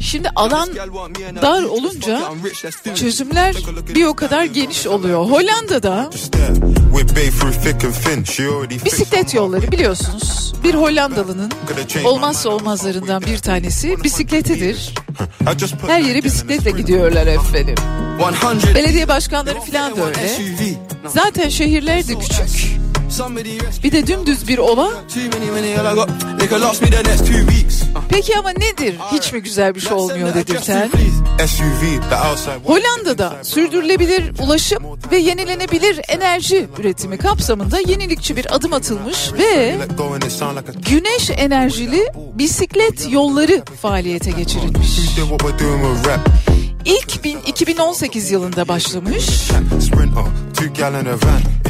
Şimdi 0.00 0.28
alan 0.36 0.68
dar 1.42 1.62
olunca 1.62 2.22
çözümler 2.94 3.56
bir 3.94 4.04
o 4.04 4.14
kadar 4.14 4.44
geniş 4.44 4.86
oluyor. 4.86 5.24
Hollanda'da 5.24 6.10
bisiklet 8.84 9.34
yolları 9.34 9.72
biliyorsunuz. 9.72 10.54
Bir 10.64 10.74
Hollandalı'nın 10.74 11.52
olmazsa 12.04 12.48
olmazlarından 12.48 13.22
bir 13.22 13.38
tanesi 13.38 14.04
bisikletidir. 14.04 14.94
Her 15.86 16.00
yere 16.00 16.24
bisikletle 16.24 16.70
gidiyorlar 16.70 17.26
efendim. 17.26 17.74
100 18.64 18.74
Belediye 18.74 19.08
başkanları 19.08 19.60
falan 19.60 19.96
da 19.96 20.06
öyle. 20.06 20.18
Zaten 21.08 21.48
şehirler 21.48 22.08
de 22.08 22.14
küçük. 22.18 22.79
Bir 23.84 23.92
de 23.92 24.06
dümdüz 24.06 24.48
bir. 24.48 24.58
Uh, 24.58 24.92
Peki 28.08 28.36
ama 28.38 28.50
nedir 28.50 28.94
hiç 29.12 29.32
mi 29.32 29.42
güzel 29.42 29.74
bir 29.74 29.80
şey 29.80 29.92
olmuyor 29.92 30.28
dedirten? 30.34 30.90
Hollanda'da 32.64 33.44
sürdürülebilir 33.44 34.32
ulaşım 34.38 34.84
ve 35.12 35.16
yenilenebilir 35.16 36.00
enerji 36.08 36.68
üretimi 36.78 37.18
kapsamında 37.18 37.78
yenilikçi 37.86 38.36
bir 38.36 38.54
adım 38.54 38.72
atılmış 38.72 39.32
ve 39.32 39.76
güneş 40.90 41.30
enerjili 41.30 42.06
bisiklet 42.34 43.12
yolları 43.12 43.62
faaliyete 43.82 44.30
geçirilmiş. 44.30 44.98
İlk 46.84 47.24
bin, 47.24 47.38
2018 47.46 48.30
yılında 48.30 48.68
başlamış. 48.68 49.50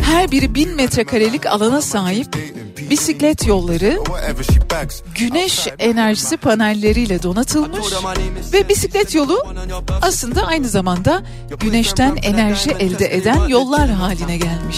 Her 0.05 0.31
biri 0.31 0.55
bin 0.55 0.77
metrekarelik 0.77 1.47
alana 1.47 1.83
sahip 1.83 2.37
bisiklet 2.91 3.47
yolları 3.47 3.99
güneş 5.15 5.69
enerjisi 5.79 6.37
panelleriyle 6.37 7.23
donatılmış 7.23 7.87
ve 8.53 8.69
bisiklet 8.69 9.15
yolu 9.15 9.47
aslında 10.03 10.47
aynı 10.47 10.69
zamanda 10.69 11.23
güneşten 11.61 12.17
enerji 12.23 12.71
elde 12.71 13.15
eden 13.17 13.49
yollar 13.49 13.91
haline 13.91 14.37
gelmiş. 14.37 14.77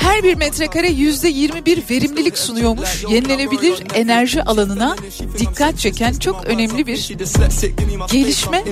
Her 0.00 0.22
bir 0.22 0.34
metrekare 0.34 0.88
yüzde 0.90 1.28
21 1.28 1.82
verimlilik 1.90 2.38
sunuyormuş. 2.38 3.04
Yenilenebilir 3.10 3.82
enerji 3.94 4.42
alanına 4.42 4.96
dikkat 5.38 5.78
çeken 5.78 6.12
çok 6.12 6.44
önemli 6.44 6.86
bir 6.86 6.96
Gelişme. 8.12 8.64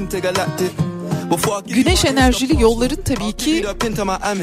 Güneş 1.67 2.05
enerjili 2.05 2.62
yolların 2.62 3.03
tabii 3.03 3.33
ki 3.33 3.64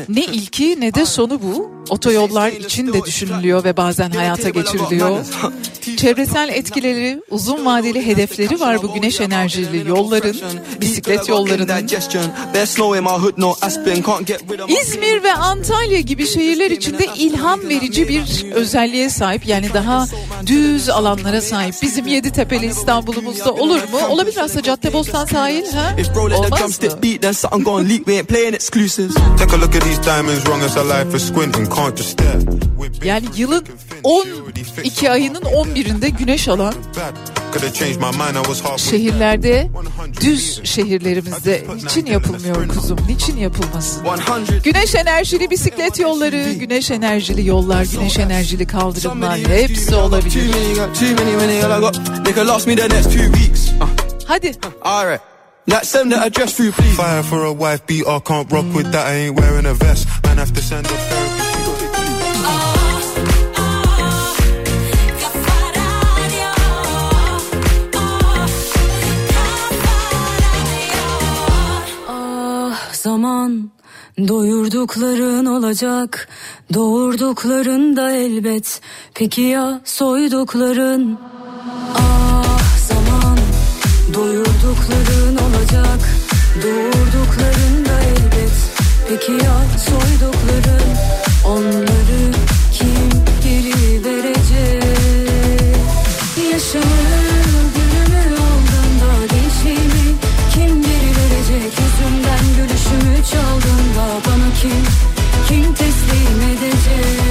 ne 0.10 0.26
ilki 0.26 0.82
ne 0.82 0.94
de 0.94 1.06
sonu 1.06 1.42
bu. 1.42 1.76
Otoyollar 1.90 2.52
için 2.52 2.94
de 2.94 3.04
düşünülüyor 3.04 3.64
ve 3.64 3.78
bazen 3.78 4.10
hayata 4.12 4.50
geçiriliyor. 4.50 5.26
Çevresel 5.98 6.50
etkileri, 6.50 7.22
uzun 7.30 7.66
vadeli 7.66 8.06
hedefleri 8.06 8.60
var 8.60 8.84
bu 8.84 8.94
güneş 8.94 9.22
enerjili 9.22 9.90
yolların, 9.90 10.36
bisiklet 10.82 11.30
yollarının. 11.30 11.88
İzmir 14.82 15.24
ve 15.24 15.34
Antalya 15.34 16.00
gibi 16.00 16.28
şehirler 16.28 16.72
içinde 16.72 17.06
ilham 17.18 17.70
verici 17.70 18.08
bir 18.10 18.52
özelliğe 18.54 19.10
sahip. 19.10 19.48
Yani 19.48 19.74
daha 19.74 20.06
düz 20.46 20.90
alanlara 20.90 21.42
sahip. 21.42 21.76
Bizim 21.82 22.08
Yeditepe'li 22.08 22.66
İstanbul'umuzda 22.66 23.54
olur 23.54 23.80
mu? 23.92 24.00
Olabilir 24.10 24.38
aslında 24.38 24.64
Caddebostan 24.64 25.26
sahil. 25.26 25.72
Ha? 25.74 25.96
Olmaz 26.38 26.75
mı? 26.84 26.90
Take 29.40 29.56
a 29.56 29.60
look 29.62 29.76
at 29.76 29.82
these 29.84 30.04
diamonds, 30.04 30.44
wrong 30.44 30.64
as 30.64 30.78
a 30.78 30.84
life 30.84 31.18
is 31.18 31.24
squinting, 31.28 31.76
can't 31.76 31.98
just 31.98 32.10
stare. 32.10 32.40
Yani 33.04 33.26
yılın 33.38 33.60
thick 33.62 33.72
and 33.72 33.80
thin. 34.04 34.24
She 34.26 34.32
already 34.42 34.64
fixed 34.64 34.78
12 34.86 35.12
ayının 35.12 35.42
11'inde 35.42 36.10
güneş 36.10 36.48
alan 36.48 36.74
şehirlerde 38.78 39.70
düz 40.22 40.62
şehirlerimizde 40.64 41.66
niçin 41.84 42.06
yapılmıyor 42.06 42.68
kuzum? 42.68 42.98
Niçin 43.08 43.38
yapılmasın? 43.38 44.04
Güneş 44.64 44.96
enerjili 44.96 45.50
bisiklet 45.52 46.00
yolları, 46.00 46.54
güneş 46.54 46.92
enerjili 46.92 47.48
yollar, 47.48 47.84
güneş 47.84 48.18
enerjili 48.18 48.68
kaldırımlar 48.68 49.38
hepsi 49.38 49.96
olabilir. 49.96 50.32
Hadi 54.28 54.52
Alright. 54.82 55.22
Now 55.68 55.80
send 55.82 56.12
the 56.12 56.18
address 56.18 56.56
through, 56.56 56.72
please. 56.72 56.96
Fire 56.96 57.24
for 57.24 57.44
a 57.44 57.54
wife 57.54 57.86
beater, 57.88 58.20
can't 58.20 58.52
rock 58.52 58.66
with 58.76 58.92
that, 58.92 59.08
I 59.08 59.14
ain't 59.26 59.36
wearing 59.40 59.66
a 59.66 59.74
vest. 59.74 60.08
Man, 60.24 60.38
have 60.38 60.54
to 60.54 60.62
send 60.62 60.86
her 60.88 60.96
therapy. 60.96 61.42
Ah 72.08 72.94
zaman 72.94 73.72
doyurdukların 74.28 75.46
olacak 75.46 76.28
doğurdukların 76.74 77.96
da 77.96 78.12
elbet 78.12 78.82
peki 79.14 79.42
ya 79.42 79.82
soydukların 79.86 81.18
Ah 81.96 82.78
zaman 82.90 83.38
doyurdukların 84.14 85.25
doğurdukların 86.64 87.86
da 87.86 88.02
elbet. 88.02 88.56
Peki 89.10 89.32
ya 89.32 89.56
soydukların? 89.90 90.90
Onları 91.46 92.32
kim 92.72 93.10
geri 93.44 94.04
verecek? 94.06 94.84
Yaşamı 96.52 97.06
gülümü 97.76 98.36
aldığında 98.36 99.26
gençliğimi 99.34 100.16
kim 100.54 100.82
geri 100.82 101.12
verecek? 101.18 101.74
Yüzümden 101.80 102.46
gülüşümü 102.58 103.24
çaldığında 103.32 104.06
bana 104.28 104.54
kim 104.62 104.84
kim 105.48 105.74
teslim 105.74 106.42
edecek 106.42 107.25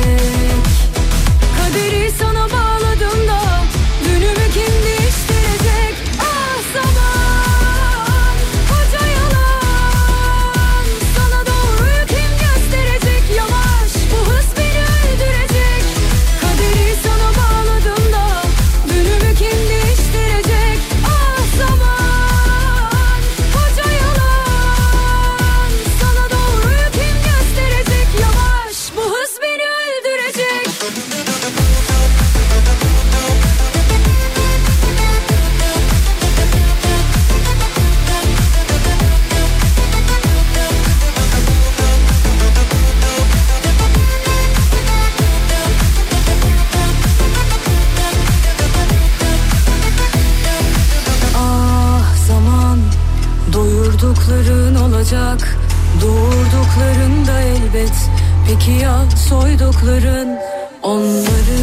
Peki 58.66 58.78
ya 58.82 59.04
soydukların 59.28 60.38
Onları 60.82 61.60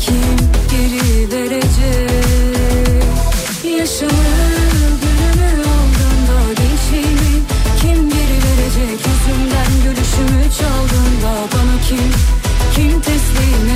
kim 0.00 0.36
geri 0.70 1.32
verecek? 1.32 3.04
Yaşamı 3.78 4.12
gülümü 5.02 5.50
aldığında 5.60 6.38
Gençliğimi 6.48 7.34
kim 7.80 8.10
geri 8.10 8.38
verecek? 8.44 9.00
Yüzümden 9.06 9.72
gülüşümü 9.84 10.42
çaldığında 10.58 11.32
Bana 11.52 11.80
kim 11.88 12.12
kim 12.74 13.00
teslim 13.00 13.71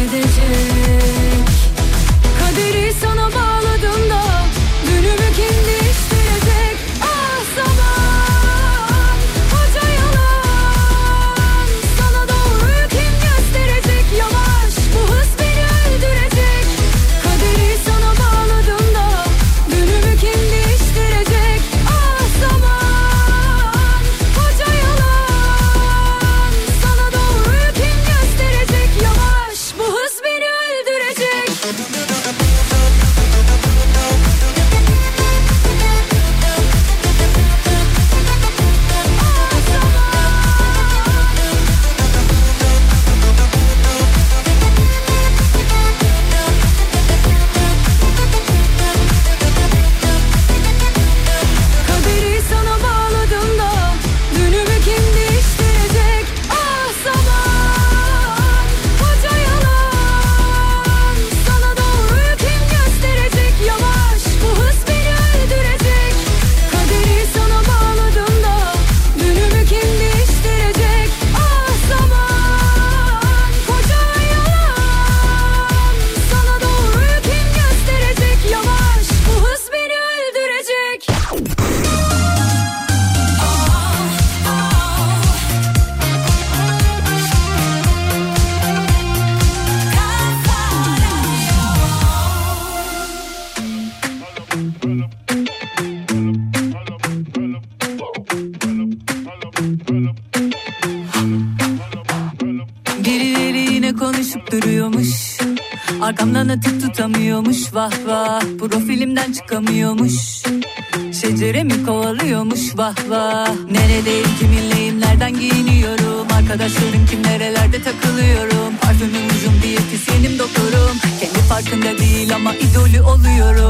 vah 112.87 113.11
vah. 113.11 113.55
Neredeyim 113.71 114.27
kiminleyim 114.39 115.01
nereden 115.01 115.41
giyiniyorum? 115.41 116.27
Arkadaşlarım 116.39 117.07
kim 117.11 117.23
nerelerde 117.23 117.83
takılıyorum? 117.83 118.77
Parfümüm 118.81 119.27
ucum 119.27 119.63
diyetisyenim 119.63 120.39
doktorum. 120.39 120.97
Kendi 121.21 121.39
farkında 121.39 121.99
değil 121.99 122.35
ama 122.35 122.55
idolü 122.55 123.01
oluyorum 123.03 123.66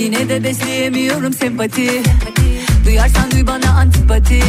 yine 0.00 0.28
de 0.28 0.44
besleyemiyorum 0.44 1.32
sempati. 1.32 2.02
Duyarsan 2.84 3.30
duy 3.30 3.46
bana 3.46 3.70
antipati. 3.70 4.40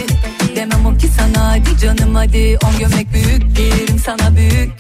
Demem 0.55 0.85
o 0.85 0.97
ki 0.97 1.07
sana 1.07 1.51
hadi 1.51 1.77
canım 1.77 2.15
hadi. 2.15 2.57
On 2.63 2.79
gömlek 2.79 3.13
büyük 3.13 3.55
giyerim 3.55 3.99
sana 3.99 4.35
büyük. 4.35 4.71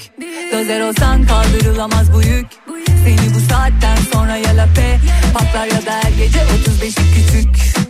Gözler 0.51 0.81
olsan 0.81 1.25
kaldırılamaz 1.25 2.13
bu 2.13 2.21
yük. 2.21 2.45
Seni 3.05 3.35
bu 3.35 3.39
saatten 3.49 3.97
sonra 4.13 4.35
ya 4.35 4.57
lape 4.57 4.99
Patlar 5.33 5.65
ya 5.65 5.85
da 5.85 5.91
her 5.91 6.11
gece 6.11 6.39
35'i 6.39 7.03
küçük 7.15 7.80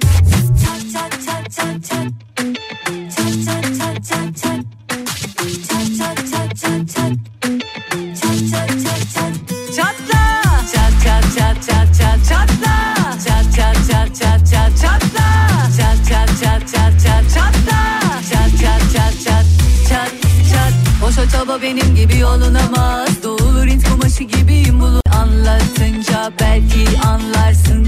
Boşa 21.52 21.60
çaba 21.60 21.64
benim 21.64 21.96
gibi 21.96 22.18
yolunamaz 22.18 23.24
Doğulur 23.24 23.68
int 23.68 23.90
kumaşı 23.90 24.24
gibiyim 24.24 24.80
bulun 24.80 25.02
Anlatınca 25.16 26.32
belki 26.40 26.86
anlarsın. 27.08 27.88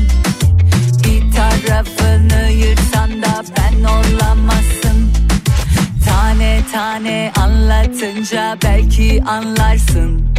Bir 1.03 1.31
tarafını 1.31 2.51
yırtsan 2.51 3.21
da 3.21 3.43
ben 3.57 3.83
olamazsın. 3.83 5.11
Tane 6.05 6.61
tane 6.71 7.31
anlatınca 7.39 8.57
belki 8.63 9.23
anlarsın. 9.27 10.35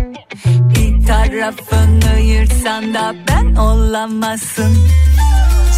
Bir 0.47 1.07
tarafını 1.07 2.21
yırtsan 2.21 2.95
da 2.95 3.15
ben 3.29 3.55
olamazsın. 3.55 4.77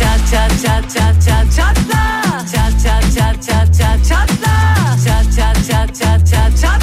Çat 0.00 0.20
çat 0.30 0.50
çat 0.62 0.82
çat 0.94 1.14
çat 1.26 1.56
çatla. 1.56 2.22
Çat 2.52 2.72
çat 2.82 3.14
çat 3.16 3.42
çat 3.46 3.74
çat 3.78 4.08
çatla. 4.08 4.76
Çat 5.04 5.36
çat 5.36 5.56
çat 5.70 5.96
çat 5.96 6.30
çat 6.30 6.60
çatla 6.62 6.75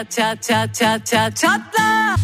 çat 0.00 0.10
çat 0.10 0.42
çat 0.42 0.74
çat 0.74 1.06
çat 1.06 1.36
çat 1.36 1.36
çatla 1.36 2.19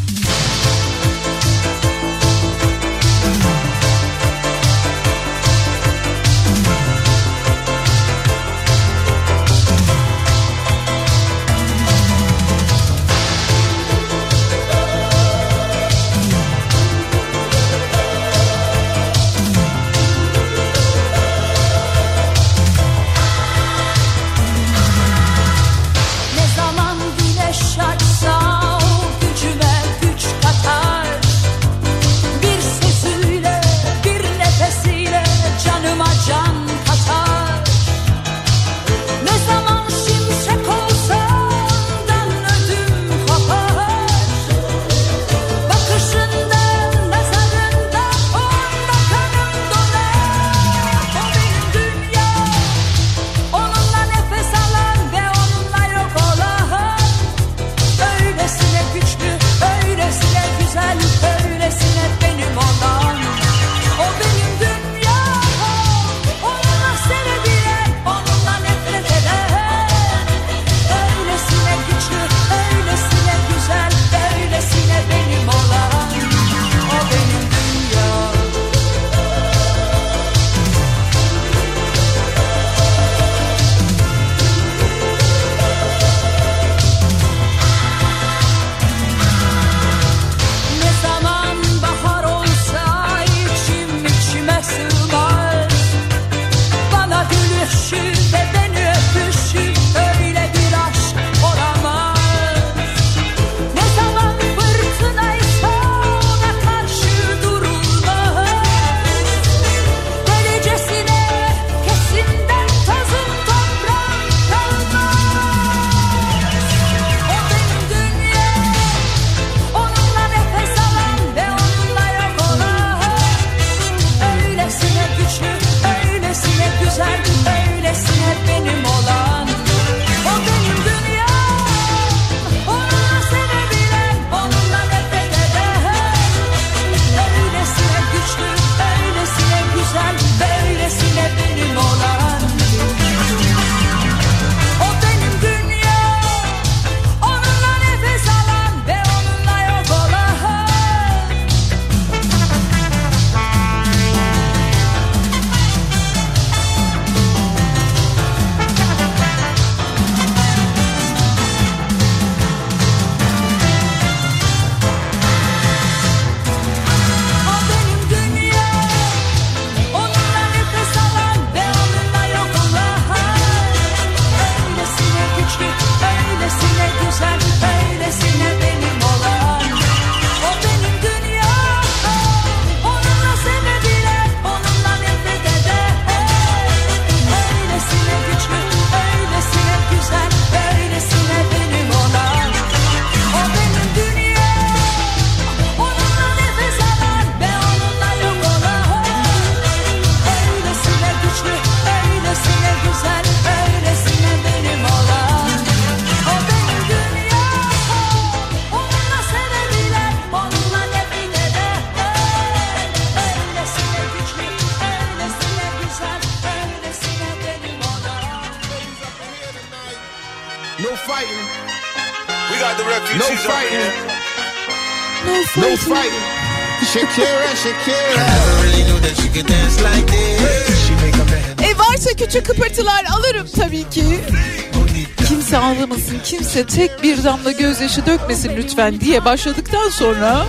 Ağlamasın, 236.06 236.20
kimse 236.24 236.66
tek 236.66 237.02
bir 237.02 237.24
damla 237.24 237.52
gözyaşı 237.52 238.06
dökmesin 238.06 238.56
lütfen 238.56 239.00
diye 239.00 239.24
başladıktan 239.24 239.88
sonra 239.88 240.46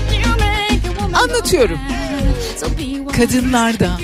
anlatıyorum. 1.13 1.79
Kadınlarda 3.17 3.99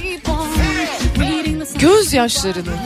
gözyaşlarının 1.75 2.77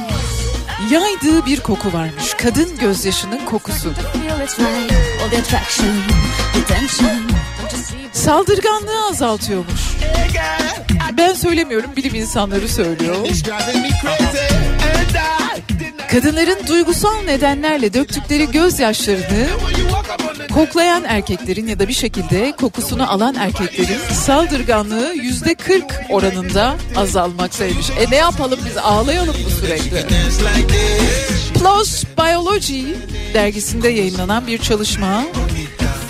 yaydığı 0.91 1.45
bir 1.45 1.59
koku 1.59 1.93
varmış. 1.93 2.33
Kadın 2.37 2.77
gözyaşının 2.77 3.45
kokusu. 3.45 3.93
Saldırganlığı 8.13 9.07
azaltıyormuş. 9.09 9.81
Ben 11.17 11.33
söylemiyorum, 11.33 11.89
bilim 11.97 12.15
insanları 12.15 12.67
söylüyor. 12.69 13.15
Kadınların 16.11 16.67
duygusal 16.67 17.21
nedenlerle 17.25 17.93
döktükleri 17.93 18.51
gözyaşlarını 18.51 19.47
koklayan 20.53 21.03
erkeklerin 21.03 21.67
ya 21.67 21.79
da 21.79 21.87
bir 21.87 21.93
şekilde 21.93 22.51
kokusunu 22.51 23.11
alan 23.11 23.35
erkeklerin 23.35 24.13
saldırganlığı 24.13 25.13
yüzde 25.13 25.55
40 25.55 25.83
oranında 26.09 26.75
azalmaktaymış. 26.95 27.89
E 27.89 28.11
ne 28.11 28.15
yapalım 28.15 28.59
biz 28.65 28.77
ağlayalım 28.77 29.35
bu 29.45 29.49
sürekli. 29.49 30.05
PLOS 31.53 32.03
Biology 32.17 32.83
dergisinde 33.33 33.89
yayınlanan 33.89 34.47
bir 34.47 34.57
çalışma 34.57 35.23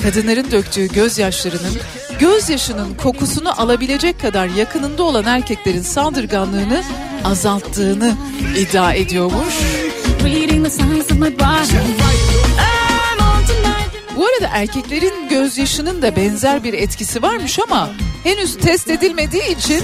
kadınların 0.03 0.51
döktüğü 0.51 0.87
gözyaşlarının 0.87 1.77
gözyaşının 2.19 2.95
kokusunu 2.95 3.61
alabilecek 3.61 4.21
kadar 4.21 4.47
yakınında 4.47 5.03
olan 5.03 5.25
erkeklerin 5.25 5.81
saldırganlığını 5.81 6.83
azalttığını 7.23 8.15
iddia 8.57 8.93
ediyormuş. 8.93 9.76
Bu 14.15 14.25
arada 14.25 14.47
erkeklerin 14.51 15.29
gözyaşının 15.29 16.01
da 16.01 16.15
benzer 16.15 16.63
bir 16.63 16.73
etkisi 16.73 17.21
varmış 17.21 17.59
ama 17.59 17.89
henüz 18.23 18.57
test 18.57 18.89
edilmediği 18.89 19.57
için 19.57 19.83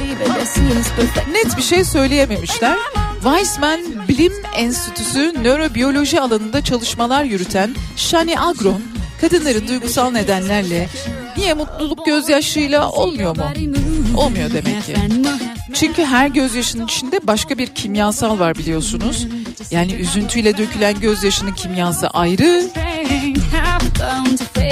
net 1.34 1.58
bir 1.58 1.62
şey 1.62 1.84
söyleyememişler. 1.84 2.78
Weizmann 3.24 3.82
Bilim 4.08 4.34
Enstitüsü 4.58 5.34
nörobiyoloji 5.44 6.22
alanında 6.22 6.64
çalışmalar 6.64 7.24
yürüten 7.24 7.76
Shani 7.96 8.40
Agron, 8.40 8.82
kadınların 9.22 9.68
duygusal 9.68 10.12
nedenlerle 10.12 10.90
niye 11.38 11.54
mutluluk 11.54 12.06
gözyaşıyla 12.06 12.90
olmuyor 12.92 13.38
mu? 13.38 13.44
Olmuyor 14.18 14.50
demek 14.54 14.86
ki. 14.86 14.96
Çünkü 15.74 16.06
her 16.06 16.28
gözyaşının 16.28 16.86
içinde 16.86 17.28
başka 17.28 17.58
bir 17.58 17.68
kimyasal 17.68 18.40
var 18.40 18.56
biliyorsunuz. 18.56 19.28
Yani 19.72 19.94
üzüntüyle 19.94 20.58
dökülen 20.58 21.00
gözyaşının 21.00 21.54
kimyası 21.54 22.08
ayrı. 22.08 22.64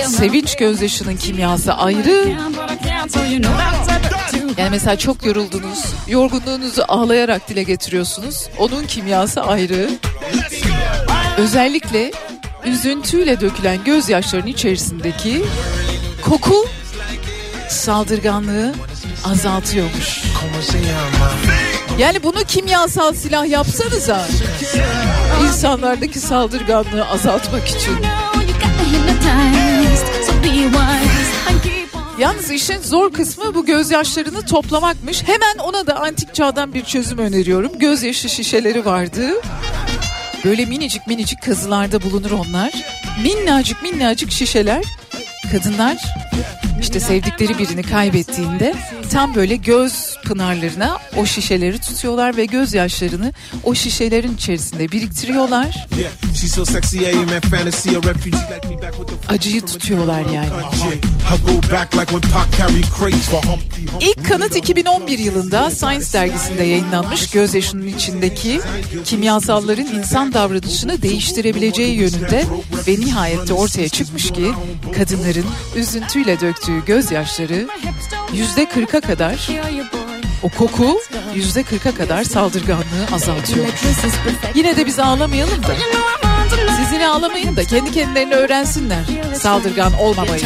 Sevinç 0.07 0.55
gözyaşının 0.55 1.17
kimyası 1.17 1.73
ayrı. 1.73 2.35
Yani 4.57 4.69
mesela 4.71 4.97
çok 4.97 5.25
yoruldunuz. 5.25 5.79
Yorgunluğunuzu 6.07 6.83
ağlayarak 6.87 7.49
dile 7.49 7.63
getiriyorsunuz. 7.63 8.49
Onun 8.59 8.85
kimyası 8.85 9.41
ayrı. 9.41 9.89
Özellikle 11.37 12.11
üzüntüyle 12.65 13.39
dökülen 13.41 13.83
gözyaşlarının 13.83 14.47
içerisindeki 14.47 15.43
koku 16.21 16.65
saldırganlığı 17.69 18.73
azaltıyormuş. 19.25 20.23
Yani 21.99 22.23
bunu 22.23 22.43
kimyasal 22.47 23.13
silah 23.13 23.49
yapsanıza 23.49 24.27
insanlardaki 25.43 26.19
saldırganlığı 26.19 27.05
azaltmak 27.05 27.67
için. 27.67 27.95
Yalnız 32.19 32.51
işin 32.51 32.81
zor 32.81 33.13
kısmı 33.13 33.55
bu 33.55 33.65
gözyaşlarını 33.65 34.45
toplamakmış. 34.45 35.23
Hemen 35.23 35.57
ona 35.63 35.87
da 35.87 35.95
antik 35.95 36.35
çağdan 36.35 36.73
bir 36.73 36.83
çözüm 36.83 37.17
öneriyorum. 37.17 37.79
Gözyaşı 37.79 38.29
şişeleri 38.29 38.85
vardı. 38.85 39.31
Böyle 40.45 40.65
minicik 40.65 41.07
minicik 41.07 41.41
kazılarda 41.41 42.01
bulunur 42.01 42.31
onlar. 42.31 42.71
Minnacık 43.23 43.83
minnacık 43.83 44.31
şişeler. 44.31 44.83
Kadınlar 45.51 45.97
işte 46.81 46.99
sevdikleri 46.99 47.57
birini 47.57 47.83
kaybettiğinde 47.83 48.73
tam 49.11 49.35
böyle 49.35 49.55
göz 49.55 50.17
pınarlarına 50.25 50.97
o 51.17 51.25
şişeleri 51.25 51.79
tutuyorlar 51.79 52.37
ve 52.37 52.45
gözyaşlarını 52.45 53.33
o 53.63 53.75
şişelerin 53.75 54.35
içerisinde 54.35 54.91
biriktiriyorlar. 54.91 55.87
Acıyı 59.29 59.61
tutuyorlar 59.61 60.19
yani. 60.19 60.49
İlk 63.99 64.25
kanıt 64.25 64.55
2011 64.55 65.19
yılında 65.19 65.71
Science 65.71 66.13
dergisinde 66.13 66.63
yayınlanmış 66.63 67.31
gözyaşının 67.31 67.87
içindeki 67.87 68.61
kimyasalların 69.05 69.87
insan 69.87 70.33
davranışını 70.33 71.01
değiştirebileceği 71.01 71.95
yönünde 71.95 72.45
ve 72.87 72.91
nihayette 72.91 73.53
ortaya 73.53 73.89
çıkmış 73.89 74.31
ki 74.31 74.51
kadınların 74.97 75.45
üzüntüyle 75.75 76.39
döktüğü 76.39 76.85
gözyaşları 76.85 77.67
yüzde 78.33 78.63
40'a 78.63 79.01
kadar 79.01 79.47
o 80.43 80.49
koku 80.49 80.99
yüzde 81.35 81.61
40'a 81.61 81.95
kadar 81.95 82.23
saldırganlığı 82.23 82.83
azaltıyor. 83.13 83.65
Yine 84.55 84.77
de 84.77 84.85
biz 84.85 84.99
ağlamayalım 84.99 85.63
da. 85.63 85.67
Siz 86.83 86.93
yine 86.93 87.07
ağlamayın 87.07 87.55
da 87.55 87.63
kendi 87.63 87.91
kendilerini 87.91 88.35
öğrensinler. 88.35 89.03
Saldırgan 89.35 89.93
olmamayı. 89.93 90.41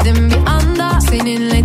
Dedim 0.00 0.30
bir 0.30 0.50
anda 0.50 1.00
Seninle 1.00 1.57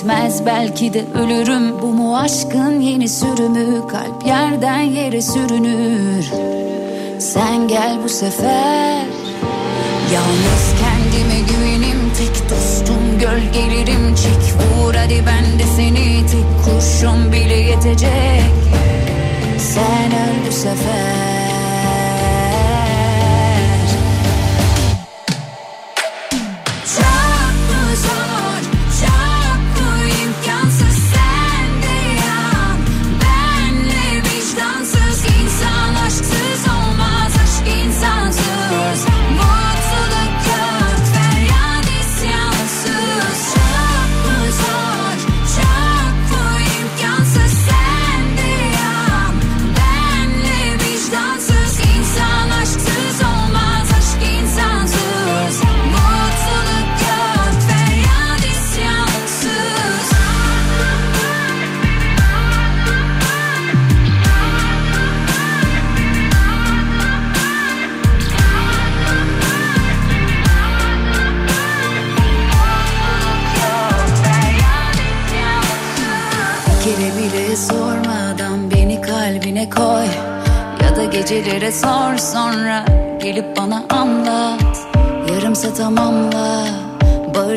yetmez 0.00 0.46
belki 0.46 0.94
de 0.94 1.04
ölürüm. 1.14 1.82
Bu 1.82 1.86
mu 1.86 2.16
aşkın 2.16 2.80
yeni 2.80 3.08
sürümü? 3.08 3.88
Kalp 3.88 4.26
yerden 4.26 4.80
yere 4.80 5.22
sürünür. 5.22 6.26
Sen 7.18 7.68
gel 7.68 7.98
bu 8.04 8.08
sefer. 8.08 9.04
Yalnız 10.12 10.74
kendime 10.80 11.40
güvenim 11.40 12.12
tek 12.18 12.50
dostum 12.50 13.18
gölgelerim 13.20 14.14
çek 14.14 14.54
vur 14.60 14.94
hadi 14.94 15.22
ben 15.26 15.58
de 15.58 15.64
seni. 15.76 16.26
Tek 16.26 16.64
kurşun 16.64 17.32
bile 17.32 17.56
yetecek. 17.56 18.52
Sen 19.58 20.12
öl 20.12 20.48
bu 20.48 20.52
sefer 20.52 21.29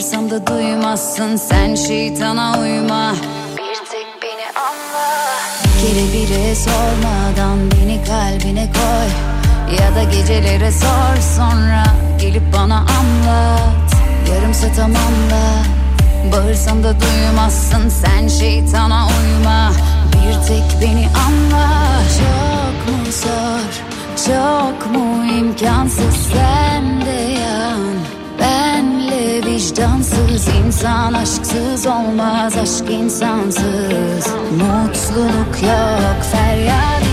Bağırsam 0.03 0.29
da 0.29 0.47
duymazsın. 0.47 1.35
Sen 1.35 1.75
şeytana 1.75 2.59
uyma. 2.59 3.13
Bir 3.57 3.75
tek 3.91 4.07
beni 4.21 4.45
anla. 4.59 5.07
Bir 5.63 5.87
kere 5.87 6.13
bile 6.13 6.55
sormadan 6.55 7.59
beni 7.71 8.03
kalbine 8.03 8.69
koy. 8.73 9.09
Ya 9.79 9.95
da 9.95 10.03
gecelere 10.03 10.71
sor 10.71 11.21
sonra 11.37 11.83
gelip 12.21 12.43
bana 12.53 12.77
anlat. 12.77 13.93
Yarımsa 14.33 14.67
tamamla. 14.75 15.63
Bağırsam 16.31 16.83
da 16.83 16.95
duymazsın. 17.01 17.89
Sen 17.89 18.27
şeytana 18.27 19.07
uyma. 19.07 19.71
Bir 20.13 20.47
tek 20.47 20.81
beni 20.81 21.07
anla. 21.27 21.69
Çok 22.19 22.95
mu 22.95 23.11
zor 23.11 23.93
çok 24.25 24.91
mu 24.91 25.25
imkansız? 25.25 26.15
Sen 26.33 27.01
de 27.05 27.11
yan 27.11 27.13
Benle 27.13 27.22
vicdansız 29.63 30.47
insan 30.47 31.13
aşksız 31.13 31.87
olmaz 31.87 32.57
aşk 32.57 32.89
insansız. 32.89 34.27
Mutluluk 34.51 35.63
yok 35.63 36.19
feryat 36.31 37.12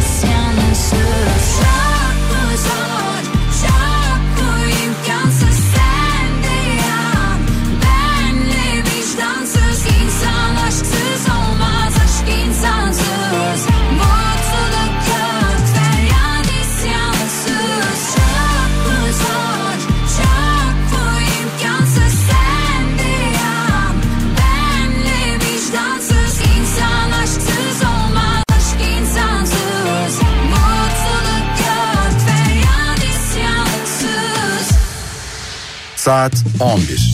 Saat 36.11 36.45
11. 36.61 37.13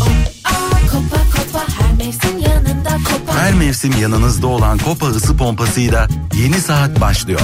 Kopa 0.92 1.16
kopa 1.36 1.64
her 1.78 1.96
mevsim 1.96 2.38
yanında 2.38 2.90
kopa 2.90 3.38
Her 3.38 3.54
mevsim 3.54 3.92
yanınızda 4.00 4.46
olan 4.46 4.78
Kopa 4.78 5.06
ısı 5.06 5.36
pompasıyla 5.36 6.08
yeni 6.34 6.60
saat 6.60 7.00
başlıyor. 7.00 7.40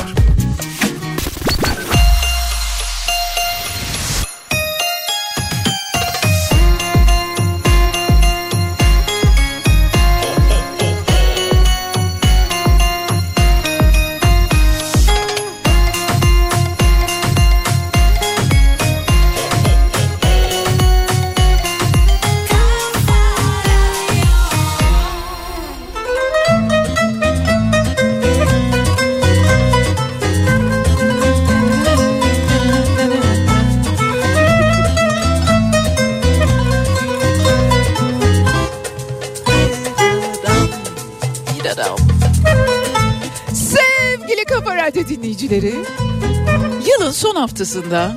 Haftasında 47.43 48.13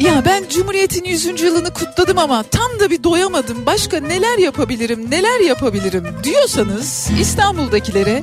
ya 0.00 0.22
ben 0.24 0.44
Cumhuriyet'in 0.48 1.04
100. 1.04 1.42
yılını 1.42 1.74
kutladım 1.74 2.18
ama 2.18 2.42
tam 2.42 2.80
da 2.80 2.90
bir 2.90 3.04
doyamadım. 3.04 3.66
Başka 3.66 4.00
neler 4.00 4.38
yapabilirim, 4.38 5.10
neler 5.10 5.40
yapabilirim 5.40 6.04
diyorsanız 6.24 7.08
İstanbul'dakilere 7.20 8.22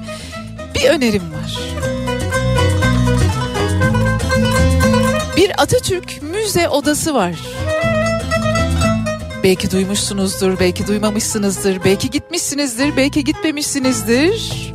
bir 0.76 0.90
önerim 0.90 1.24
var. 1.34 1.60
Bir 5.38 5.52
Atatürk 5.62 6.22
müze 6.22 6.70
odası 6.70 7.14
var. 7.14 7.36
Belki 9.44 9.72
duymuşsunuzdur, 9.72 10.60
belki 10.60 10.88
duymamışsınızdır, 10.88 11.84
belki 11.84 12.10
gitmişsinizdir, 12.10 12.98
belki 12.98 13.24
gitmemişsinizdir. 13.24 14.74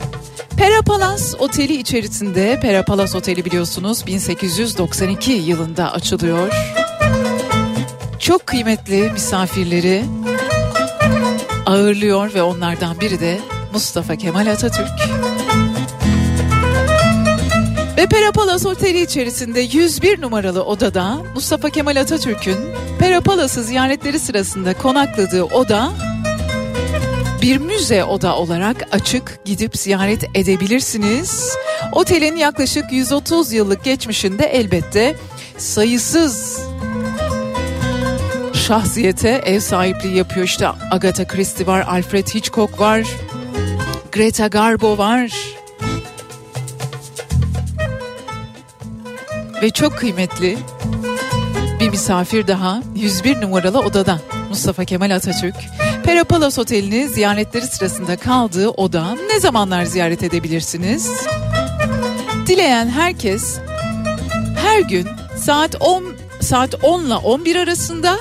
Perapalas 0.63 1.35
Oteli 1.39 1.77
içerisinde, 1.77 2.61
Perapalas 2.63 3.15
Oteli 3.15 3.45
biliyorsunuz 3.45 4.07
1892 4.07 5.33
yılında 5.33 5.93
açılıyor. 5.93 6.53
Çok 8.19 8.47
kıymetli 8.47 9.11
misafirleri 9.11 10.05
ağırlıyor 11.67 12.35
ve 12.35 12.43
onlardan 12.43 13.01
biri 13.01 13.21
de 13.21 13.41
Mustafa 13.73 14.17
Kemal 14.17 14.47
Atatürk. 14.47 14.93
Ve 17.97 18.07
Perapalas 18.07 18.67
Oteli 18.67 19.03
içerisinde 19.03 19.61
101 19.61 20.23
numaralı 20.23 20.65
odada 20.65 21.19
Mustafa 21.35 21.71
Kemal 21.71 21.97
Atatürk'ün 21.97 22.59
Perapalas'ı 22.99 23.63
ziyaretleri 23.63 24.19
sırasında 24.19 24.75
konakladığı 24.75 25.43
oda 25.43 25.93
bir 27.43 27.59
müze 27.59 28.05
oda 28.05 28.37
olarak 28.37 28.77
açık 28.93 29.39
gidip 29.45 29.77
ziyaret 29.77 30.25
edebilirsiniz. 30.35 31.57
Otelin 31.93 32.37
yaklaşık 32.37 32.93
130 32.93 33.53
yıllık 33.53 33.85
geçmişinde 33.85 34.45
elbette 34.45 35.17
sayısız 35.59 36.61
şahsiyete 38.55 39.29
ev 39.29 39.61
sahipliği 39.61 40.17
yapıyor. 40.17 40.47
İşte 40.47 40.69
Agatha 40.91 41.27
Christie 41.27 41.67
var, 41.67 41.81
Alfred 41.89 42.27
Hitchcock 42.27 42.81
var, 42.81 43.07
Greta 44.13 44.47
Garbo 44.47 44.99
var. 44.99 45.33
Ve 49.63 49.71
çok 49.71 49.99
kıymetli 49.99 50.59
bir 51.81 51.89
misafir 51.89 52.47
daha 52.47 52.83
101 52.95 53.41
numaralı 53.41 53.81
odada 53.81 54.19
Mustafa 54.49 54.85
Kemal 54.85 55.11
Atatürk. 55.11 55.82
Perapalas 56.13 56.59
Oteli'ni 56.59 57.09
ziyaretleri 57.09 57.67
sırasında 57.67 58.17
kaldığı 58.17 58.69
oda 58.69 59.17
ne 59.31 59.41
zamanlar 59.41 59.85
ziyaret 59.85 60.23
edebilirsiniz? 60.23 61.11
Dileyen 62.47 62.89
herkes 62.89 63.59
her 64.57 64.81
gün 64.81 65.09
saat 65.37 65.77
10 65.81 66.05
saat 66.41 66.75
10 66.85 67.05
ile 67.05 67.15
11 67.15 67.57
arasında 67.57 68.19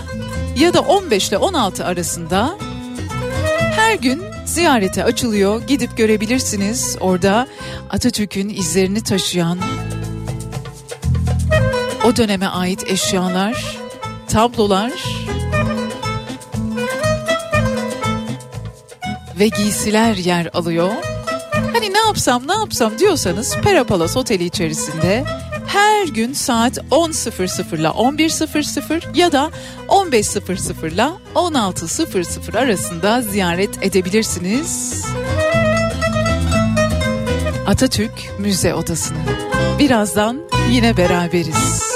ya 0.58 0.74
da 0.74 0.82
15 0.82 1.30
ile 1.30 1.38
16 1.38 1.86
arasında 1.86 2.58
her 3.76 3.96
gün 3.96 4.24
ziyarete 4.46 5.04
açılıyor. 5.04 5.62
Gidip 5.62 5.98
görebilirsiniz. 5.98 6.98
Orada 7.00 7.48
Atatürk'ün 7.90 8.50
izlerini 8.50 9.04
taşıyan 9.04 9.60
o 12.06 12.16
döneme 12.16 12.48
ait 12.48 12.84
eşyalar, 12.88 13.78
tablolar 14.28 14.92
ve 19.42 19.48
giysiler 19.48 20.16
yer 20.16 20.50
alıyor. 20.54 20.92
Hani 21.74 21.94
ne 21.94 22.00
yapsam 22.00 22.48
ne 22.48 22.54
yapsam 22.54 23.00
diyorsanız 23.00 23.58
Perapalas 23.58 24.18
Oteli 24.18 24.46
içerisinde 24.46 25.24
her 25.68 26.08
gün 26.08 26.34
saat 26.34 26.78
10.00 26.78 27.76
ile 27.80 27.88
11.00 27.88 29.18
ya 29.18 29.32
da 29.32 29.52
15.00 29.88 30.94
ile 30.94 31.10
16.00 31.36 32.58
arasında 32.58 33.22
ziyaret 33.22 33.70
edebilirsiniz. 33.82 35.06
Atatürk 37.68 38.40
Müze 38.40 38.74
Odası'nı. 38.74 39.18
Birazdan 39.80 40.42
yine 40.72 40.98
beraberiz. 40.98 41.91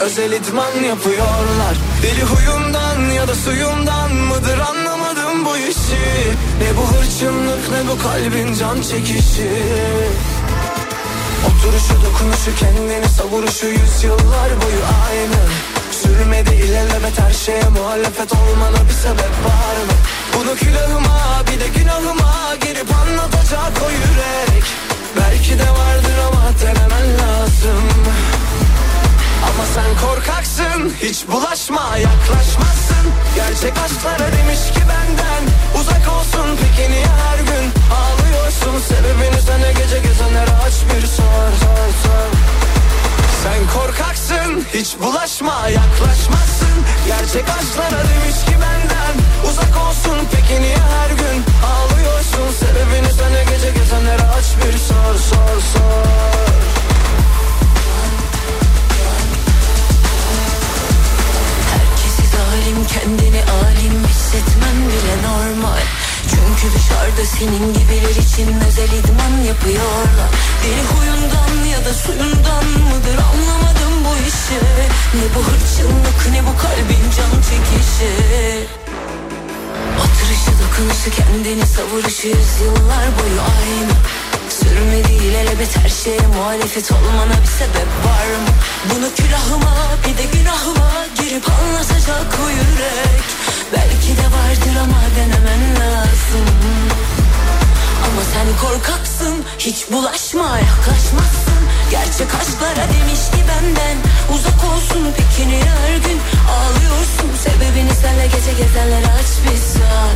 Özel 0.00 0.32
idman 0.32 0.82
yapıyorlar. 0.88 1.74
Deli 2.02 2.22
huyundan 2.22 3.10
ya 3.10 3.28
da 3.28 3.34
suyundan 3.34 4.12
mıdır 4.14 4.58
anlamadım 4.58 5.44
bu 5.44 5.56
işi. 5.56 6.04
Ne 6.60 6.76
bu 6.76 6.84
hırçınlık 6.92 7.70
ne 7.70 7.90
bu 7.90 8.02
kalbin 8.02 8.54
can 8.54 8.82
çekişi. 8.82 9.50
Oturuşu 11.46 11.94
dokunuşu 12.04 12.54
kendini 12.60 13.08
savuruşu 13.08 13.66
yüzyıllar 13.66 14.50
boyu 14.62 14.82
aynı. 15.08 15.42
Sürmedi 16.02 16.54
ilelebet 16.54 17.20
her 17.20 17.32
şeye 17.32 17.68
muhalefet 17.68 18.32
olmana 18.32 18.84
bir 18.88 18.94
sebep 19.02 19.34
var 19.46 19.76
mı? 19.86 19.96
Bunu 20.34 20.56
külahıma 20.56 21.42
bir 21.46 21.60
de 21.60 21.68
günahıma 21.78 22.54
girip 22.60 22.94
anlatacak 22.94 23.72
o 23.86 23.90
yürek. 23.90 24.64
Belki 25.16 25.58
de 25.58 25.70
vardır 25.70 26.18
ama 26.28 26.44
denemen 26.60 27.18
lazım 27.18 28.00
Ama 29.48 29.64
sen 29.74 30.06
korkaksın 30.06 30.94
hiç 31.02 31.28
bulaşma 31.28 31.96
yaklaşmazsın. 31.96 33.04
Gerçek 33.36 33.72
aşklara 33.84 34.32
demiş 34.32 34.62
ki 34.74 34.80
benden 34.90 35.42
Uzak 35.80 36.04
olsun 36.18 36.58
peki 36.62 36.90
niye 36.90 37.06
her 37.06 37.38
gün 37.38 37.64
ağlıyorsun? 38.00 38.74
Sebebini 38.88 39.40
sana 39.46 39.70
gece 39.72 39.98
gezenlere 39.98 40.50
aç 40.66 40.74
bir 40.88 41.06
sor 41.06 41.48
sor 41.62 41.88
sor. 42.02 42.28
Sen 43.42 43.60
korkaksın 43.80 44.64
hiç 44.74 44.96
bulaşma 45.02 45.68
yaklaşmazsın. 45.68 46.74
Gerçek 47.06 47.44
aşklara 47.58 48.02
demiş 48.10 48.38
ki 48.46 48.52
benden 48.52 49.14
Uzak 49.50 49.76
olsun 49.88 50.18
peki 50.32 50.62
niye 50.62 50.76
her 50.76 51.10
gün 51.10 51.44
ağlıyorsun? 51.72 52.46
Sebebini 52.60 53.12
sana 53.18 53.42
gece 53.42 53.70
gezenlere 53.70 54.22
aç 54.22 54.46
bir 54.58 54.78
sor 54.78 55.14
sor 55.14 55.60
sor 55.72 56.49
Zalim 62.60 62.86
kendini 62.86 63.42
alim 63.62 64.04
hissetmen 64.08 64.76
bile 64.88 65.16
normal. 65.28 65.82
Çünkü 66.30 66.74
dışarıda 66.74 67.24
senin 67.38 67.74
gibiler 67.74 68.16
için 68.24 68.48
özel 68.68 68.92
idman 68.98 69.44
yapıyorlar. 69.48 70.30
Deli 70.62 70.82
huyundan 70.92 71.64
ya 71.72 71.84
da 71.84 71.94
suyundan 71.94 72.64
mıdır 72.64 73.18
anlamadım 73.30 73.94
bu 74.04 74.28
işi. 74.28 74.60
Ne 75.14 75.26
bu 75.34 75.40
hırçınlık 75.48 76.20
ne 76.32 76.40
bu 76.46 76.58
kalbin 76.62 77.04
can 77.16 77.34
çekişi. 77.48 78.12
Oturuşu 80.02 80.52
dokunuşu 80.60 81.10
kendini 81.10 81.66
savuruşu 81.66 82.28
yüzyıllar 82.28 83.06
boyu 83.18 83.40
aynı 83.40 83.92
Sürmedi 84.50 85.12
ilelebet 85.12 85.76
her 85.76 85.88
şeye 85.88 86.26
muhalefet 86.36 86.92
olmana 86.92 87.36
bir 87.42 87.52
sebep 87.60 87.90
var 88.06 88.26
mı? 88.42 88.52
Bunu 88.90 89.14
külahıma 89.14 89.76
bir 90.04 90.18
de 90.18 90.38
günahıma 90.38 90.90
girip 91.18 91.44
anlatacak 91.50 92.38
o 92.44 92.48
yürek. 92.48 93.24
Belki 93.72 94.16
de 94.20 94.26
vardır 94.36 94.76
ama 94.84 95.00
denemen 95.16 95.62
lazım. 95.80 96.46
Ama 98.04 98.22
sen 98.32 98.66
korkaksın 98.66 99.44
hiç 99.58 99.90
bulaşma 99.92 100.58
yaklaşmazsın. 100.58 101.60
Gerçek 101.90 102.34
aşklara 102.40 102.86
demiş 102.94 103.22
ki 103.32 103.40
benden 103.48 103.96
uzak 104.34 104.64
olsun 104.72 105.02
Peki 105.16 105.48
niye 105.48 105.64
her 105.64 105.96
gün 105.96 106.20
ağlıyorsun 106.54 107.30
Sebebini 107.44 107.94
senle 108.02 108.26
gece 108.26 108.52
gezenlere 108.62 109.06
aç 109.06 109.30
bir 109.44 109.58
sor 109.58 110.10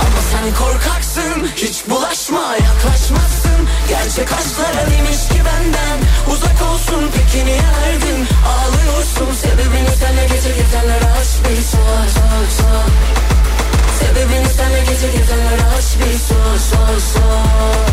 Ama 0.00 0.20
sen 0.32 0.54
korkaksın 0.54 1.48
hiç 1.56 1.88
bulaşma 1.90 2.54
yaklaşmazsın. 2.54 3.60
Gerçek 3.88 4.32
aşklara 4.32 4.90
demiş 4.90 5.28
ki 5.28 5.40
benden 5.46 5.98
Uzak 6.32 6.62
olsun. 6.72 7.10
Peki 7.16 7.46
niye 7.46 7.60
her 7.60 7.96
ağlıyorsun 8.46 9.34
Sebebini 9.34 9.96
senle 10.00 10.26
gece 10.26 10.48
gezenlere 10.62 11.10
aç 11.20 11.28
bir 11.44 11.62
sor 11.62 12.06
sor 12.16 12.46
sor 12.58 12.86
Sebebini 13.98 14.48
senle 14.48 14.80
gece 14.80 15.18
gezenlere 15.18 15.64
aç 15.78 15.88
bir 15.98 16.18
sor 16.18 16.58
sor 16.70 17.00
sor 17.14 17.86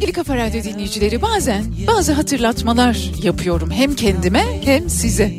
Sevgili 0.00 0.12
Kafa 0.12 0.36
Radyo 0.36 0.62
dinleyicileri 0.62 1.22
bazen 1.22 1.64
bazı 1.86 2.12
hatırlatmalar 2.12 3.10
yapıyorum 3.22 3.70
hem 3.70 3.94
kendime 3.94 4.44
hem 4.64 4.90
size. 4.90 5.32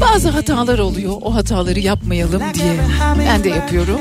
Bazı 0.00 0.28
hatalar 0.28 0.78
oluyor 0.78 1.14
o 1.22 1.34
hataları 1.34 1.80
yapmayalım 1.80 2.42
diye 2.54 2.72
ben 3.18 3.44
de 3.44 3.48
yapıyorum. 3.48 4.00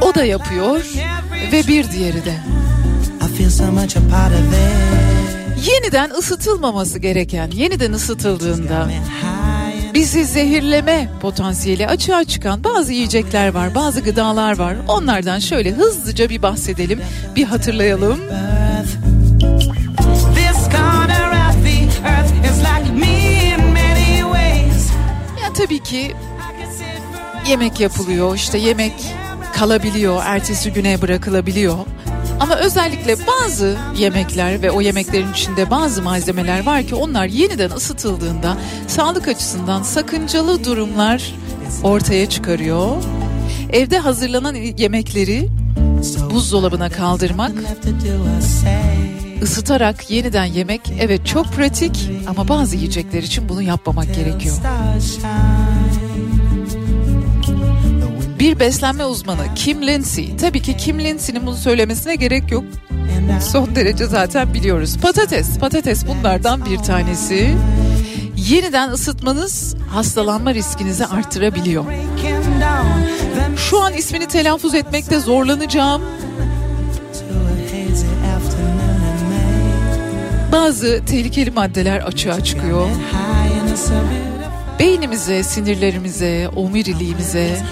O 0.00 0.14
da 0.14 0.24
yapıyor 0.24 0.84
ve 1.52 1.66
bir 1.68 1.90
diğeri 1.90 2.24
de. 2.24 2.34
Yeniden 5.66 6.10
ısıtılmaması 6.10 6.98
gereken, 6.98 7.50
yeniden 7.50 7.92
ısıtıldığında 7.92 8.90
bizi 9.94 10.24
zehirleme 10.24 11.08
potansiyeli 11.20 11.86
açığa 11.86 12.24
çıkan 12.24 12.64
bazı 12.64 12.92
yiyecekler 12.92 13.48
var, 13.48 13.74
bazı 13.74 14.00
gıdalar 14.00 14.58
var. 14.58 14.76
Onlardan 14.88 15.38
şöyle 15.38 15.70
hızlıca 15.70 16.28
bir 16.30 16.42
bahsedelim, 16.42 17.00
bir 17.36 17.44
hatırlayalım. 17.44 18.20
Ya 25.42 25.52
tabii 25.54 25.82
ki 25.82 26.12
yemek 27.48 27.80
yapılıyor, 27.80 28.34
işte 28.36 28.58
yemek 28.58 28.92
kalabiliyor, 29.54 30.22
ertesi 30.24 30.72
güne 30.72 31.02
bırakılabiliyor. 31.02 31.76
Ama 32.40 32.56
özellikle 32.56 33.16
bazı 33.26 33.76
yemekler 33.96 34.62
ve 34.62 34.70
o 34.70 34.80
yemeklerin 34.80 35.32
içinde 35.32 35.70
bazı 35.70 36.02
malzemeler 36.02 36.66
var 36.66 36.82
ki 36.82 36.94
onlar 36.94 37.26
yeniden 37.26 37.70
ısıtıldığında 37.70 38.56
sağlık 38.88 39.28
açısından 39.28 39.82
sakıncalı 39.82 40.64
durumlar 40.64 41.34
ortaya 41.82 42.28
çıkarıyor. 42.28 42.96
Evde 43.72 43.98
hazırlanan 43.98 44.54
yemekleri 44.54 45.48
buzdolabına 46.30 46.90
kaldırmak, 46.90 47.52
ısıtarak 49.42 50.10
yeniden 50.10 50.44
yemek 50.44 50.80
evet 51.00 51.26
çok 51.26 51.46
pratik 51.46 52.10
ama 52.28 52.48
bazı 52.48 52.76
yiyecekler 52.76 53.22
için 53.22 53.48
bunu 53.48 53.62
yapmamak 53.62 54.14
gerekiyor. 54.14 54.56
Bir 58.40 58.60
beslenme 58.60 59.04
uzmanı 59.04 59.54
Kim 59.54 59.86
Lindsay, 59.86 60.36
tabii 60.36 60.62
ki 60.62 60.76
Kim 60.76 61.00
Lindsay'nin 61.00 61.46
bunu 61.46 61.56
söylemesine 61.56 62.14
gerek 62.14 62.52
yok. 62.52 62.64
Son 63.40 63.76
derece 63.76 64.06
zaten 64.06 64.54
biliyoruz. 64.54 64.96
Patates, 65.02 65.58
patates 65.58 66.06
bunlardan 66.06 66.64
bir 66.64 66.78
tanesi. 66.78 67.56
Yeniden 68.36 68.90
ısıtmanız 68.90 69.76
hastalanma 69.90 70.54
riskinizi 70.54 71.06
artırabiliyor. 71.06 71.84
Şu 73.56 73.82
an 73.82 73.92
ismini 73.92 74.26
telaffuz 74.26 74.74
etmekte 74.74 75.20
zorlanacağım. 75.20 76.02
Bazı 80.52 81.04
tehlikeli 81.06 81.50
maddeler 81.50 82.00
açığa 82.00 82.44
çıkıyor. 82.44 82.88
Beynimize, 84.78 85.42
sinirlerimize, 85.42 86.48
omuriliğimize 86.56 87.62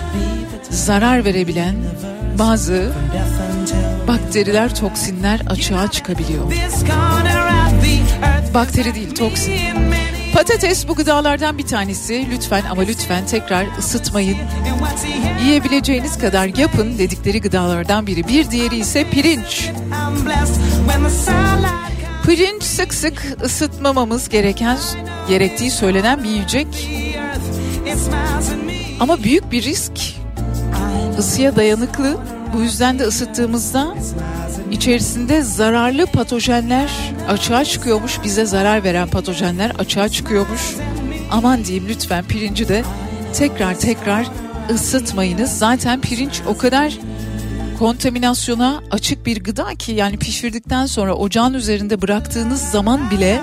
zarar 0.71 1.25
verebilen 1.25 1.75
bazı 2.39 2.93
bakteriler, 4.09 4.75
toksinler 4.75 5.41
açığa 5.51 5.91
çıkabiliyor. 5.91 6.53
Bakteri 8.55 8.95
değil, 8.95 9.15
toksin. 9.15 9.55
Patates 10.35 10.89
bu 10.89 10.95
gıdalardan 10.95 11.59
bir 11.59 11.67
tanesi. 11.67 12.27
Lütfen 12.33 12.63
ama 12.71 12.83
lütfen 12.83 13.27
tekrar 13.27 13.67
ısıtmayın. 13.79 14.37
Yiyebileceğiniz 15.45 16.19
kadar 16.19 16.59
yapın 16.59 16.99
dedikleri 16.99 17.41
gıdalardan 17.41 18.07
biri. 18.07 18.29
Bir 18.29 18.51
diğeri 18.51 18.77
ise 18.77 19.11
pirinç. 19.11 19.71
Pirinç 22.27 22.63
sık 22.63 22.95
sık 22.95 23.37
ısıtmamamız 23.45 24.29
gereken 24.29 24.79
gerektiği 25.29 25.71
söylenen 25.71 26.25
bir 26.25 26.29
yiyecek. 26.29 26.91
Ama 29.01 29.23
büyük 29.23 29.53
bir 29.53 29.63
risk. 29.63 29.93
Isıya 31.19 31.57
dayanıklı. 31.57 32.17
Bu 32.55 32.61
yüzden 32.61 32.99
de 32.99 33.03
ısıttığımızda 33.03 33.95
içerisinde 34.71 35.43
zararlı 35.43 36.07
patojenler 36.07 36.91
açığa 37.29 37.65
çıkıyormuş. 37.65 38.19
Bize 38.25 38.47
zarar 38.47 38.85
veren 38.85 39.09
patojenler 39.09 39.71
açığa 39.71 40.09
çıkıyormuş. 40.09 40.77
Aman 41.31 41.65
diyeyim 41.65 41.89
lütfen 41.89 42.25
pirinci 42.25 42.69
de 42.69 42.85
tekrar 43.35 43.79
tekrar 43.79 44.27
ısıtmayınız. 44.71 45.59
Zaten 45.59 46.01
pirinç 46.01 46.43
o 46.47 46.57
kadar 46.57 46.99
kontaminasyona 47.79 48.83
açık 48.91 49.27
bir 49.27 49.45
gıda 49.45 49.75
ki 49.75 49.93
yani 49.93 50.17
pişirdikten 50.17 50.87
sonra 50.87 51.15
ocağın 51.15 51.55
üzerinde 51.55 52.03
bıraktığınız 52.03 52.63
zaman 52.63 53.11
bile 53.11 53.41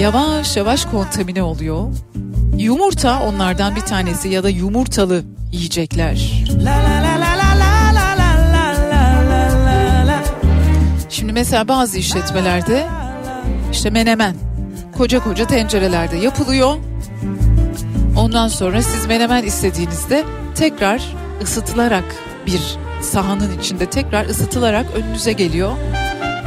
yavaş 0.00 0.56
yavaş 0.56 0.84
kontamine 0.84 1.42
oluyor. 1.42 1.88
Yumurta 2.58 3.22
onlardan 3.22 3.76
bir 3.76 3.80
tanesi 3.80 4.28
ya 4.28 4.42
da 4.42 4.48
yumurtalı 4.48 5.22
yiyecekler. 5.56 6.44
Şimdi 11.08 11.32
mesela 11.32 11.68
bazı 11.68 11.98
işletmelerde 11.98 12.86
işte 13.72 13.90
menemen 13.90 14.34
koca 14.96 15.24
koca 15.24 15.46
tencerelerde 15.46 16.16
yapılıyor. 16.16 16.76
Ondan 18.16 18.48
sonra 18.48 18.82
siz 18.82 19.06
menemen 19.06 19.44
istediğinizde 19.44 20.24
tekrar 20.54 21.02
ısıtılarak 21.42 22.04
bir 22.46 22.60
sahanın 23.02 23.58
içinde 23.58 23.86
tekrar 23.86 24.26
ısıtılarak 24.26 24.86
önünüze 24.96 25.32
geliyor. 25.32 25.72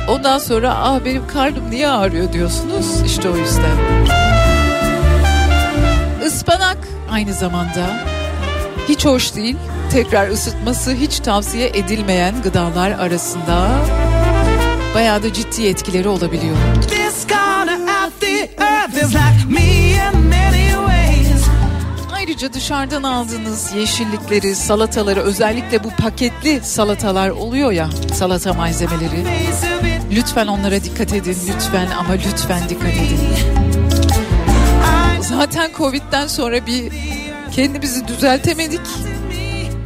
Ondan 0.09 0.37
sonra 0.37 0.75
ah 0.75 1.05
benim 1.05 1.27
karnım 1.27 1.71
niye 1.71 1.87
ağrıyor 1.87 2.33
diyorsunuz 2.33 3.01
işte 3.05 3.29
o 3.29 3.37
yüzden. 3.37 4.05
Ispanak 6.25 6.77
aynı 7.11 7.33
zamanda 7.33 8.18
hiç 8.89 9.05
hoş 9.05 9.35
değil. 9.35 9.55
Tekrar 9.91 10.29
ısıtması 10.29 10.91
hiç 10.91 11.19
tavsiye 11.19 11.67
edilmeyen 11.67 12.41
gıdalar 12.41 12.91
arasında 12.91 13.69
bayağı 14.95 15.23
da 15.23 15.33
ciddi 15.33 15.67
etkileri 15.67 16.07
olabiliyor. 16.07 16.55
Ayrıca 22.13 22.53
dışarıdan 22.53 23.03
aldığınız 23.03 23.73
yeşillikleri, 23.75 24.55
salataları 24.55 25.21
özellikle 25.21 25.83
bu 25.83 25.89
paketli 25.89 26.61
salatalar 26.63 27.29
oluyor 27.29 27.71
ya 27.71 27.89
salata 28.13 28.53
malzemeleri. 28.53 29.25
Lütfen 30.11 30.47
onlara 30.47 30.83
dikkat 30.83 31.13
edin 31.13 31.37
lütfen 31.47 31.87
ama 31.99 32.13
lütfen 32.13 32.69
dikkat 32.69 32.93
edin. 32.93 33.19
Zaten 35.21 35.69
Covid'den 35.77 36.27
sonra 36.27 36.65
bir 36.65 36.91
kendimizi 37.59 38.07
düzeltemedik. 38.07 38.81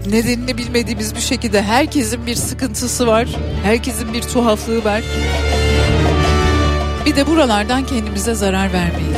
Nedenini 0.10 0.58
bilmediğimiz 0.58 1.16
bir 1.16 1.20
şekilde 1.20 1.62
herkesin 1.62 2.26
bir 2.26 2.36
sıkıntısı 2.36 3.08
var. 3.08 3.28
Herkesin 3.64 4.14
bir 4.14 4.22
tuhaflığı 4.22 4.84
var. 4.84 5.02
Bir 7.06 7.16
de 7.16 7.28
buralardan 7.28 7.86
kendimize 7.86 8.34
zarar 8.34 8.74
vermeyin. 8.74 9.16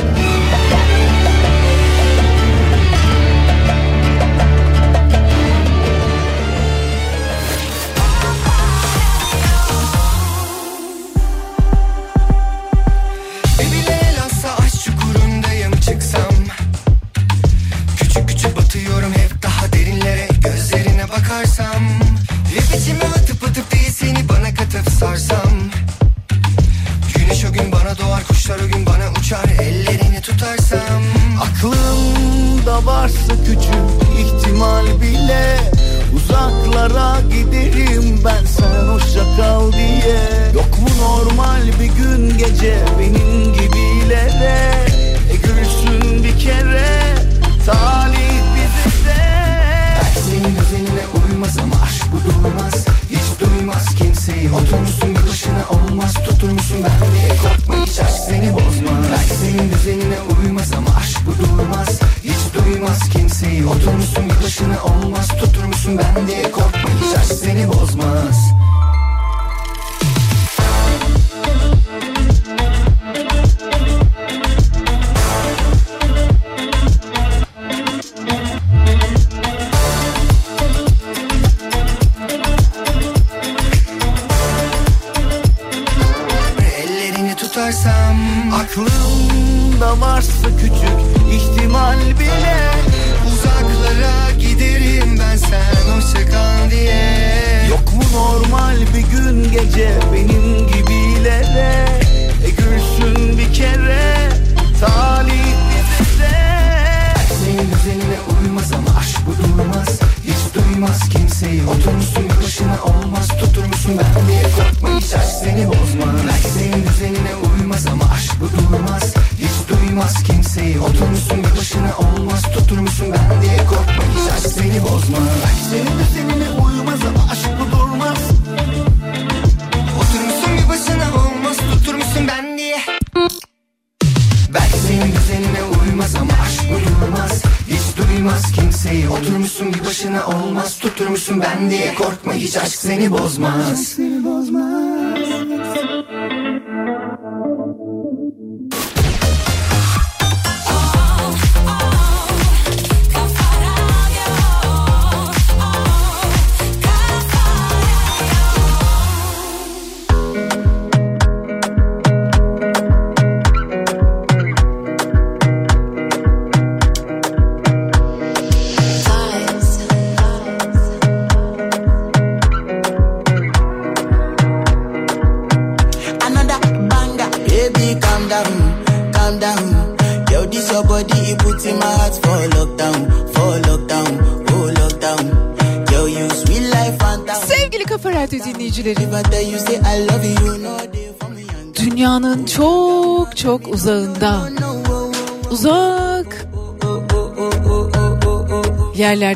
Seni 142.86 143.10
bozmaz 143.10 143.95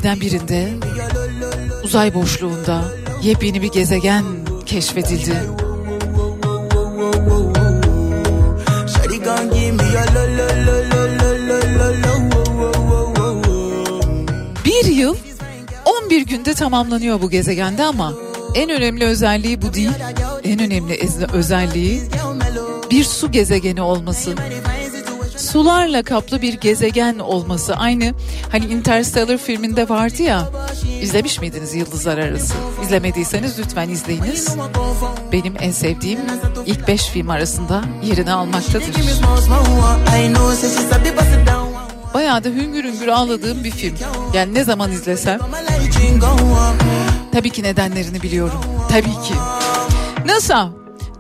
günlerden 0.01 0.21
birinde 0.21 0.69
uzay 1.85 2.15
boşluğunda 2.15 2.85
yepyeni 3.23 3.63
bir 3.63 3.73
gezegen 3.73 4.25
keşfedildi. 4.67 5.35
Bir 14.65 14.87
yıl 14.87 15.17
11 16.05 16.27
günde 16.27 16.55
tamamlanıyor 16.55 17.23
bu 17.23 17.31
gezegende 17.31 17.85
ama 17.85 18.13
en 18.55 18.71
önemli 18.71 19.05
özelliği 19.05 19.63
bu 19.63 19.75
değil. 19.75 19.91
En 20.45 20.61
önemli 20.61 20.99
özelliği 21.33 22.03
bir 22.91 23.05
su 23.05 23.33
gezegeni 23.33 23.83
olması. 23.83 24.35
Sularla 25.37 26.03
kaplı 26.03 26.43
bir 26.43 26.55
gezegen 26.55 27.19
olması 27.19 27.77
aynı 27.77 28.15
hani 28.53 28.65
Interstellar 28.65 29.39
filminde 29.39 29.89
vardı 29.89 30.23
ya. 30.23 30.49
İzlemiş 31.03 31.41
miydiniz 31.41 31.75
Yıldızlar 31.75 32.19
Arası? 32.19 32.55
İzlemediyseniz 32.83 33.59
lütfen 33.59 33.89
izleyiniz. 33.89 34.57
Benim 35.33 35.55
en 35.61 35.71
sevdiğim 35.71 36.21
ilk 36.67 36.89
5 36.89 37.07
film 37.07 37.31
arasında 37.31 37.83
yerini 38.05 38.33
almaktadır. 38.33 38.95
Bayağı 42.15 42.45
da 42.45 42.49
hüngür 42.49 42.85
hüngür 42.85 43.09
ağladığım 43.09 43.65
bir 43.65 43.71
film. 43.71 43.95
Yani 44.35 44.55
ne 44.55 44.65
zaman 44.65 44.93
izlesem. 44.93 45.39
Tabii 47.33 47.51
ki 47.51 47.63
nedenlerini 47.63 48.23
biliyorum. 48.23 48.61
Tabii 48.89 49.03
ki. 49.03 49.35
NASA 50.27 50.71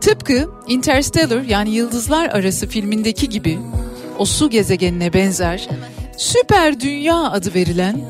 tıpkı 0.01 0.51
Interstellar 0.68 1.43
yani 1.43 1.70
Yıldızlar 1.70 2.28
Arası 2.28 2.66
filmindeki 2.66 3.28
gibi 3.28 3.59
o 4.18 4.24
su 4.24 4.51
gezegenine 4.51 5.12
benzer 5.12 5.68
süper 6.21 6.81
dünya 6.81 7.16
adı 7.16 7.55
verilen 7.55 8.01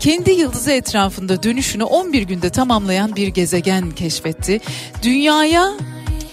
kendi 0.00 0.30
yıldızı 0.30 0.72
etrafında 0.72 1.42
dönüşünü 1.42 1.84
11 1.84 2.22
günde 2.22 2.50
tamamlayan 2.50 3.16
bir 3.16 3.28
gezegen 3.28 3.90
keşfetti. 3.90 4.60
Dünyaya 5.02 5.72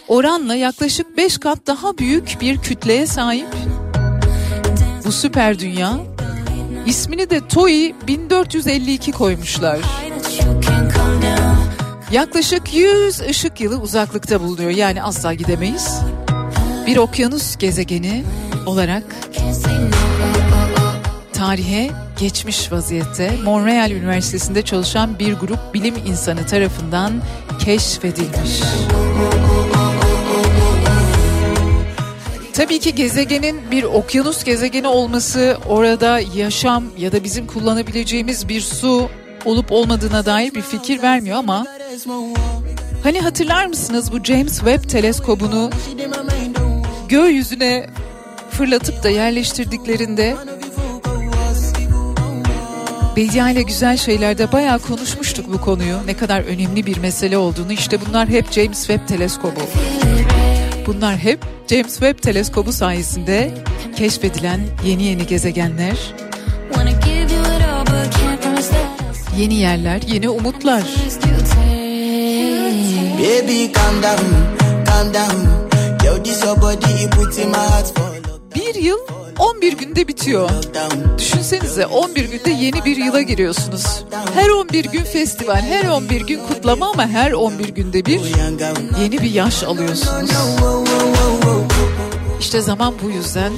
oranla 0.07 0.55
yaklaşık 0.55 1.17
5 1.17 1.37
kat 1.37 1.67
daha 1.67 1.97
büyük 1.97 2.37
bir 2.41 2.57
kütleye 2.57 3.07
sahip 3.07 3.47
bu 5.05 5.11
süper 5.11 5.59
dünya 5.59 5.97
ismini 6.85 7.29
de 7.29 7.47
TOI 7.47 7.95
1452 8.07 9.11
koymuşlar. 9.11 9.79
Yaklaşık 12.11 12.73
100 12.73 13.21
ışık 13.21 13.61
yılı 13.61 13.77
uzaklıkta 13.77 14.41
bulunuyor. 14.41 14.69
Yani 14.69 15.03
asla 15.03 15.33
gidemeyiz. 15.33 15.99
Bir 16.87 16.97
okyanus 16.97 17.57
gezegeni 17.57 18.23
olarak 18.65 19.03
tarihe 21.39 21.89
geçmiş 22.19 22.71
vaziyette 22.71 23.31
Montreal 23.43 23.91
Üniversitesi'nde 23.91 24.61
çalışan 24.61 25.19
bir 25.19 25.33
grup 25.33 25.73
bilim 25.73 25.95
insanı 26.07 26.45
tarafından 26.45 27.13
keşfedilmiş. 27.59 28.61
Tabii 32.53 32.79
ki 32.79 32.95
gezegenin 32.95 33.71
bir 33.71 33.83
okyanus 33.83 34.43
gezegeni 34.43 34.87
olması 34.87 35.57
orada 35.69 36.19
yaşam 36.35 36.83
ya 36.97 37.11
da 37.11 37.23
bizim 37.23 37.47
kullanabileceğimiz 37.47 38.49
bir 38.49 38.61
su 38.61 39.09
olup 39.45 39.71
olmadığına 39.71 40.25
dair 40.25 40.55
bir 40.55 40.61
fikir 40.61 41.01
vermiyor 41.01 41.37
ama 41.37 41.65
hani 43.03 43.19
hatırlar 43.19 43.65
mısınız 43.65 44.11
bu 44.11 44.23
James 44.23 44.57
Webb 44.57 44.89
teleskobunu 44.89 45.69
gökyüzüne 47.09 47.87
fırlatıp 48.51 49.03
da 49.03 49.09
yerleştirdiklerinde 49.09 50.35
Bedia 53.19 53.49
ile 53.49 53.61
güzel 53.61 53.97
şeylerde 53.97 54.51
bayağı 54.51 54.79
konuşmuştuk 54.79 55.53
bu 55.53 55.61
konuyu. 55.61 55.97
Ne 56.05 56.17
kadar 56.17 56.41
önemli 56.41 56.85
bir 56.85 56.97
mesele 56.97 57.37
olduğunu. 57.37 57.73
İşte 57.73 57.97
bunlar 58.07 58.29
hep 58.29 58.51
James 58.51 58.87
Webb 58.87 59.07
teleskobu. 59.07 59.59
Bunlar 60.87 61.17
hep 61.17 61.39
James 61.69 61.93
Webb 61.93 62.21
teleskobu 62.21 62.71
sayesinde 62.71 63.51
keşfedilen 63.95 64.59
yeni 64.85 65.03
yeni 65.03 65.27
gezegenler, 65.27 65.97
yeni 69.37 69.55
yerler, 69.55 70.01
yeni 70.07 70.29
umutlar. 70.29 70.83
Baby 73.17 73.73
calm 73.73 74.03
down, 74.03 74.25
calm 74.85 75.13
down. 75.13 75.47
Yo 76.05 76.23
this 76.23 76.43
your 76.43 76.61
body 76.61 77.03
it 77.03 77.11
put 77.11 77.37
in 77.37 77.49
my 77.49 77.57
heart 77.57 77.97
for 77.97 78.09
Bir 78.55 78.75
yıl 78.75 78.99
11 79.39 79.73
günde 79.77 80.07
bitiyor. 80.07 80.49
Düşünsenize 81.17 81.85
11 81.85 82.25
günde 82.29 82.49
yeni 82.49 82.85
bir 82.85 82.97
yıla 82.97 83.21
giriyorsunuz. 83.21 84.03
Her 84.33 84.49
11 84.49 84.85
gün 84.85 85.03
festival, 85.03 85.61
her 85.61 85.89
11 85.89 86.21
gün 86.21 86.39
kutlama 86.47 86.89
ama 86.91 87.07
her 87.07 87.31
11 87.31 87.69
günde 87.69 88.05
bir 88.05 88.21
yeni 89.01 89.21
bir 89.21 89.31
yaş 89.31 89.63
alıyorsunuz. 89.63 90.31
İşte 92.39 92.61
zaman 92.61 92.93
bu 93.03 93.09
yüzden 93.09 93.53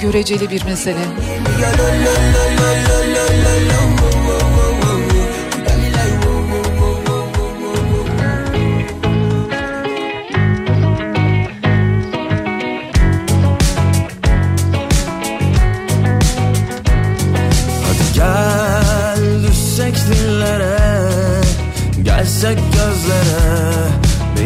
göreceli 0.00 0.50
bir 0.50 0.64
mesele. 0.64 0.98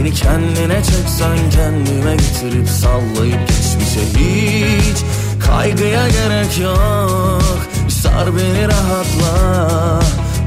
Beni 0.08 0.16
kendine 0.16 0.82
çeksen 0.82 1.50
kendime 1.50 2.16
getirip 2.16 2.68
sallayıp 2.68 3.48
geçmişe 3.48 4.00
hiç 4.00 4.98
Kaygıya 5.46 6.08
gerek 6.08 6.58
yok. 6.58 7.68
Sar 7.88 8.36
beni 8.36 8.68
rahatla. 8.68 10.00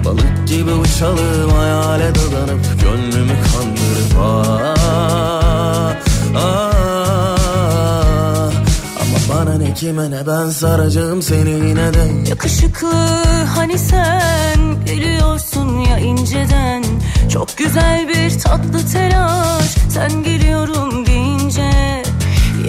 Balık 0.05 0.47
gibi 0.47 0.71
uçalım 0.71 1.51
hayale 1.51 2.15
dadanıp 2.15 2.81
Gönlümü 2.81 3.33
kandırıp 3.53 4.17
ah, 4.19 4.75
ah. 6.35 6.71
Ama 9.01 9.17
bana 9.29 9.57
ne 9.57 9.73
kime 9.73 10.11
ne 10.11 10.27
ben 10.27 10.49
saracağım 10.49 11.21
seni 11.21 11.49
yine 11.49 11.93
de. 11.93 12.29
Yakışıklı 12.29 12.93
hani 13.55 13.79
sen 13.79 14.40
gülüyorsun 14.85 15.79
ya 15.79 15.97
inceden. 15.99 16.83
Çok 17.33 17.57
güzel 17.57 18.07
bir 18.07 18.39
tatlı 18.39 18.91
telaş. 18.93 19.65
Sen 19.89 20.23
geliyorum 20.23 21.05
deyince 21.05 22.01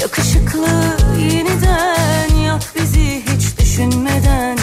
Yakışıklı 0.00 0.68
yeniden. 1.18 2.36
Yak 2.44 2.62
bizi 2.74 3.22
hiç 3.26 3.58
düşünmeden. 3.58 4.58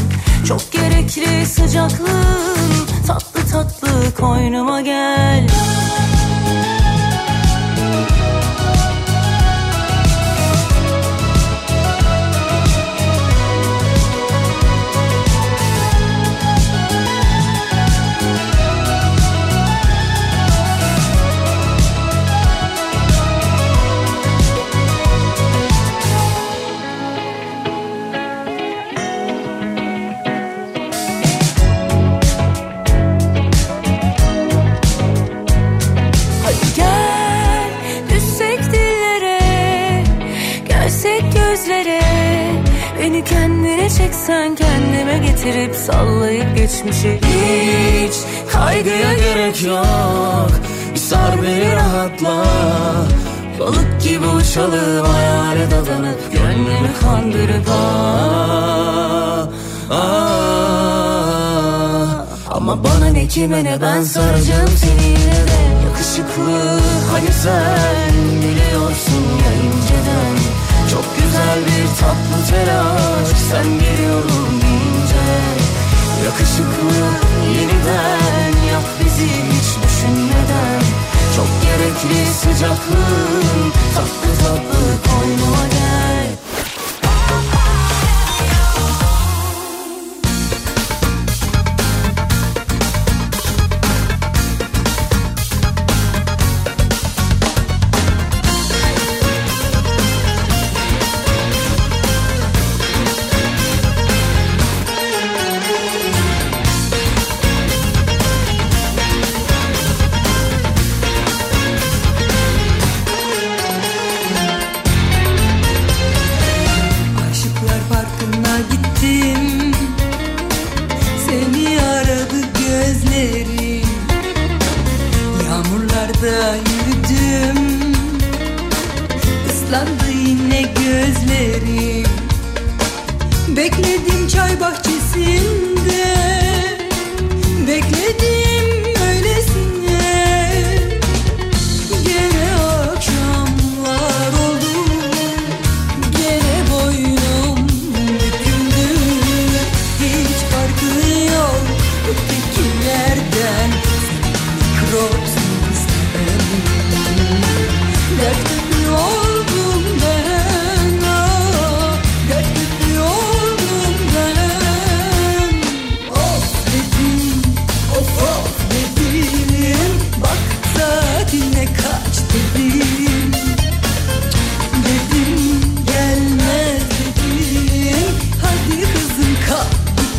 Çok 0.47 0.71
gerekli 0.71 1.45
sıcaklığın 1.45 2.87
tatlı 3.07 3.47
tatlı 3.51 4.15
koynuma 4.19 4.81
gel. 4.81 5.47
Hadi 5.47 6.08
Uçalım 54.49 55.05
hayale 55.05 55.71
dadanıp 55.71 56.31
Gönlümü 56.33 56.89
kandırıp 57.01 57.69
ah, 57.69 59.47
ah, 59.91 60.05
Ama 62.51 62.83
bana 62.83 63.05
ne 63.05 63.27
kime 63.27 63.63
ne 63.63 63.81
ben 63.81 64.03
saracağım 64.03 64.69
seni 64.77 65.07
yine 65.09 65.47
de. 65.47 65.59
Yakışıklı 65.85 66.79
hani 67.11 67.31
sen 67.43 68.13
biliyorsun 68.41 69.23
ya 69.43 69.51
inceden 69.53 70.35
Çok 70.91 71.05
güzel 71.15 71.59
bir 71.67 71.85
tatlı 71.99 72.39
telaş 72.49 73.27
sen 73.51 73.67
geliyorum 73.79 74.51
deyince. 74.61 75.25
Yakışıklı 76.25 76.97
yeniden 77.53 78.53
yap 78.71 78.85
bizi 78.99 79.27
hiç 79.27 79.69
düşünmeden 79.83 80.88
Çok 81.35 81.47
gerekli 81.63 82.25
sıcaklığın 82.25 83.71
tatlı 83.95 84.31
tatlı 84.43 85.11
koynuma 85.11 85.67
gel 85.71 86.08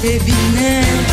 deviné 0.02 1.09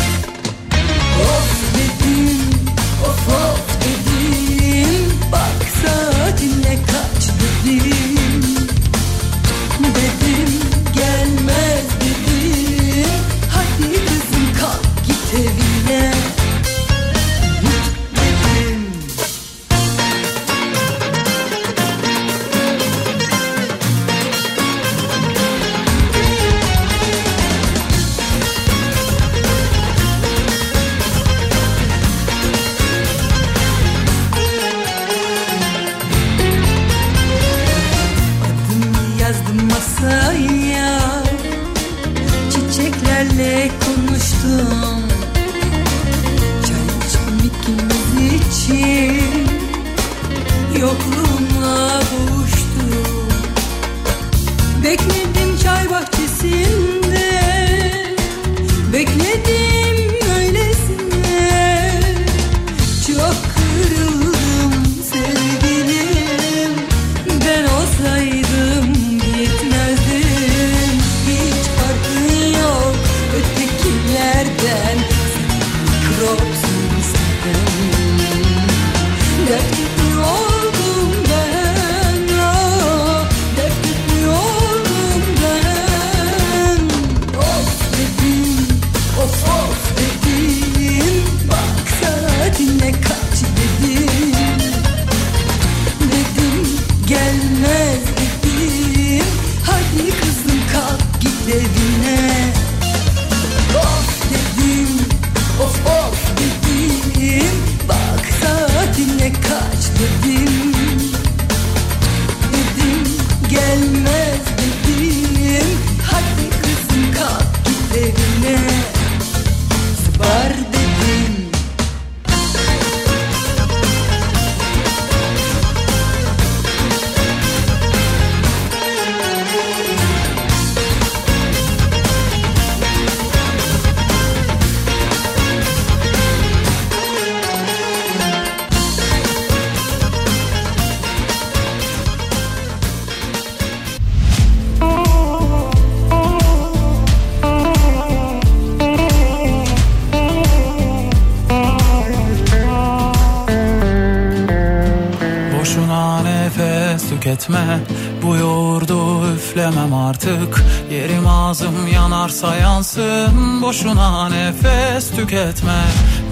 nefes 164.38 165.10
tüketme. 165.10 165.82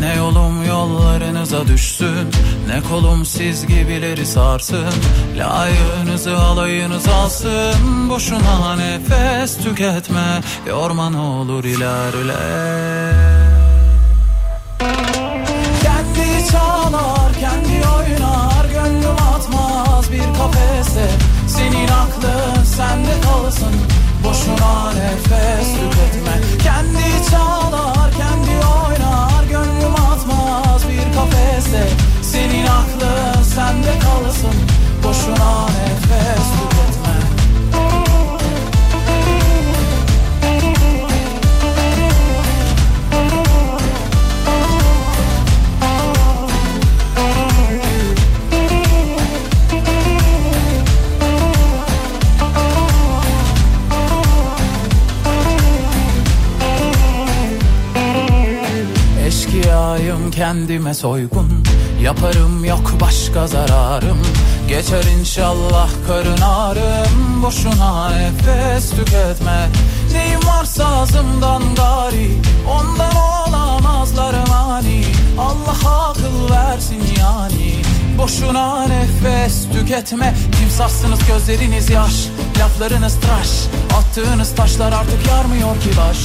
Ne 0.00 0.14
yolum 0.16 0.64
yollarınıza 0.64 1.66
düşsün. 1.66 2.30
Ne 2.68 2.80
kolum 2.90 3.26
siz 3.26 3.66
gibileri 3.66 4.26
sarsın. 4.26 4.94
Layığınızı 5.36 6.38
alayınız 6.38 7.08
alsın. 7.08 8.10
Boşuna 8.10 8.76
nefes 8.76 9.56
tüketme. 9.58 10.40
Yorman 10.66 11.14
olur 11.14 11.64
ilerle. 11.64 12.42
Kendi 15.82 16.50
çalar 16.50 17.32
kendi 17.40 17.88
oynar. 17.88 18.64
Gönlüm 18.72 19.16
atmaz 19.34 20.12
bir 20.12 20.38
kafese. 20.38 21.08
Senin 21.48 21.88
aklın 21.88 22.64
sende 22.64 23.20
kalsın. 23.22 23.74
Boşuna 24.26 24.92
nefes 24.92 25.68
tüketme. 25.68 26.40
Kendi 26.62 27.30
çalar 27.30 28.10
kendi 28.10 28.66
oynar. 28.66 29.44
Gönlüm 29.50 29.94
atmaz 29.94 30.88
bir 30.88 31.14
kafeste 31.14 31.88
Senin 32.22 32.66
aklın 32.66 33.42
sende 33.42 33.98
kalsın. 33.98 34.54
Boşuna 35.04 35.66
nefes 35.66 36.46
tüketme. 36.50 36.75
Kendime 60.36 60.94
soygun. 60.94 61.64
Yaparım 62.02 62.64
yok 62.64 62.92
başka 63.00 63.46
zararım. 63.46 64.18
Geçer 64.68 65.04
inşallah 65.20 65.88
karın 66.06 66.40
ağrım. 66.40 67.42
Boşuna 67.42 68.10
nefes 68.10 68.90
tüketme. 68.90 69.68
Neyim 70.12 70.40
varsa 70.46 70.86
ağzımdan 70.86 71.62
gari. 71.74 72.30
Ondan 72.70 73.16
olamazlar 73.16 74.34
mani. 74.48 75.04
Allah 75.38 76.08
akıl 76.08 76.50
versin 76.50 77.02
yani. 77.18 77.82
Boşuna 78.18 78.86
nefes 78.86 79.68
tüketme. 79.72 80.34
Timsahsınız 80.58 81.20
gözleriniz 81.28 81.90
yaş. 81.90 82.28
Laflarınız 82.58 83.20
tıraş. 83.20 83.48
Attığınız 83.98 84.54
taşlar 84.54 84.92
artık 84.92 85.26
yarmıyor 85.28 85.80
ki 85.80 85.90
baş 85.98 86.18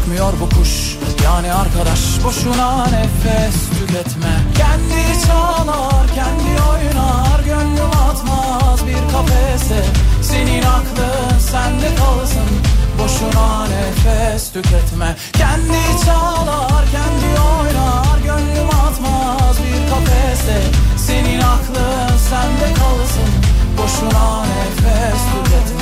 Ürkmüyor 0.00 0.32
bu 0.40 0.48
kuş. 0.48 0.96
Yani 1.24 1.52
arkadaş 1.52 2.24
Boşuna 2.24 2.86
nefes 2.86 3.54
tüketme. 3.70 4.34
Kendi 4.56 5.26
çalar 5.26 6.06
kendi 6.14 6.62
oynar 6.70 7.40
Gönlüm 7.44 7.90
atmaz 8.10 8.86
bir 8.86 9.12
kafese. 9.12 9.84
Senin 10.22 10.62
aklın 10.62 11.38
sende 11.38 11.94
kalsın 11.96 12.50
Boşuna 12.98 13.66
nefes 13.66 14.52
tüketme. 14.52 15.16
Kendi 15.32 16.04
çalar 16.06 16.84
kendi 16.92 17.40
oynar 17.40 18.18
Gönlüm 18.24 18.68
atmaz 18.68 19.56
bir 19.58 19.90
kafese. 19.90 20.62
Senin 21.06 21.40
aklın 21.40 22.16
sende 22.30 22.74
kalsın 22.74 23.30
Boşuna 23.78 24.44
nefes 24.44 25.20
tüketme 25.32 25.79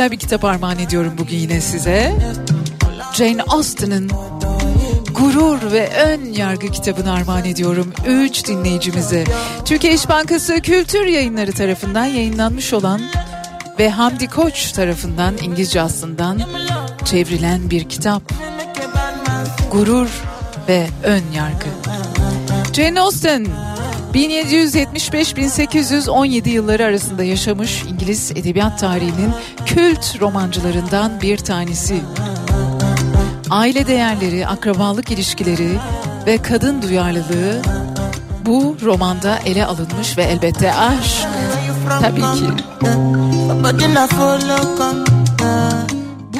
güzel 0.00 0.12
bir 0.12 0.18
kitap 0.18 0.44
armağan 0.44 0.78
ediyorum 0.78 1.14
bugün 1.18 1.36
yine 1.36 1.60
size. 1.60 2.12
Jane 3.12 3.42
Austen'ın 3.42 4.10
Gurur 5.14 5.72
ve 5.72 5.90
Ön 6.06 6.24
Yargı 6.24 6.68
kitabını 6.68 7.12
armağan 7.12 7.44
ediyorum 7.44 7.92
3 8.06 8.46
dinleyicimize. 8.46 9.24
Türkiye 9.64 9.94
İş 9.94 10.08
Bankası 10.08 10.60
Kültür 10.60 11.06
Yayınları 11.06 11.52
tarafından 11.52 12.04
yayınlanmış 12.04 12.72
olan 12.72 13.00
ve 13.78 13.90
Hamdi 13.90 14.26
Koç 14.26 14.72
tarafından 14.72 15.34
İngilizce 15.42 15.80
aslından 15.80 16.40
çevrilen 17.04 17.70
bir 17.70 17.88
kitap. 17.88 18.22
Gurur 19.72 20.08
ve 20.68 20.86
Ön 21.02 21.24
Yargı. 21.34 21.68
Jane 22.72 23.00
Austen 23.00 23.46
1775-1817 24.14 26.48
yılları 26.48 26.84
arasında 26.84 27.24
yaşamış 27.24 27.82
İngiliz 27.82 28.30
edebiyat 28.30 28.80
tarihinin 28.80 29.32
kült 29.66 30.20
romancılarından 30.20 31.20
bir 31.22 31.38
tanesi. 31.38 32.00
Aile 33.50 33.86
değerleri, 33.86 34.46
akrabalık 34.46 35.10
ilişkileri 35.10 35.70
ve 36.26 36.38
kadın 36.38 36.82
duyarlılığı 36.82 37.62
bu 38.46 38.76
romanda 38.82 39.38
ele 39.38 39.66
alınmış 39.66 40.18
ve 40.18 40.22
elbette 40.22 40.74
aşk 40.74 41.26
tabii 42.00 42.20
ki. 42.20 42.44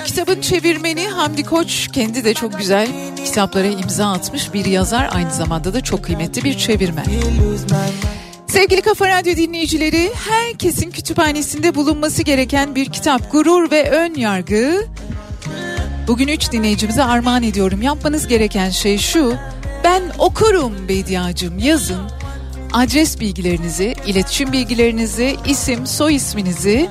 Bu 0.00 0.04
kitabın 0.04 0.40
çevirmeni 0.40 1.08
Hamdi 1.08 1.44
Koç 1.44 1.88
kendi 1.92 2.24
de 2.24 2.34
çok 2.34 2.58
güzel 2.58 2.88
kitaplara 3.24 3.66
imza 3.66 4.12
atmış 4.12 4.54
bir 4.54 4.64
yazar 4.64 5.10
aynı 5.12 5.34
zamanda 5.34 5.74
da 5.74 5.80
çok 5.80 6.04
kıymetli 6.04 6.44
bir 6.44 6.58
çevirmen. 6.58 7.04
Sevgili 8.46 8.82
Kafa 8.82 9.08
Radyo 9.08 9.36
dinleyicileri, 9.36 10.10
herkesin 10.28 10.90
kütüphanesinde 10.90 11.74
bulunması 11.74 12.22
gereken 12.22 12.74
bir 12.74 12.86
kitap 12.86 13.32
Gurur 13.32 13.70
ve 13.70 13.90
Ön 13.90 14.14
Yargı. 14.14 14.86
Bugün 16.08 16.28
üç 16.28 16.52
dinleyicimize 16.52 17.04
armağan 17.04 17.42
ediyorum. 17.42 17.82
Yapmanız 17.82 18.26
gereken 18.26 18.70
şey 18.70 18.98
şu. 18.98 19.34
Ben 19.84 20.02
okurum 20.18 20.88
Bediacığım 20.88 21.58
yazın. 21.58 22.10
Adres 22.72 23.20
bilgilerinizi, 23.20 23.94
iletişim 24.06 24.52
bilgilerinizi, 24.52 25.36
isim, 25.46 25.86
soy 25.86 26.14
isminizi 26.14 26.90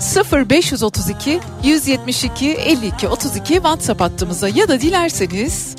0532 0.00 1.40
172 1.64 2.50
52 2.50 3.08
32 3.08 3.54
WhatsApp 3.54 4.00
hattımıza 4.00 4.48
ya 4.48 4.68
da 4.68 4.80
dilerseniz 4.80 5.76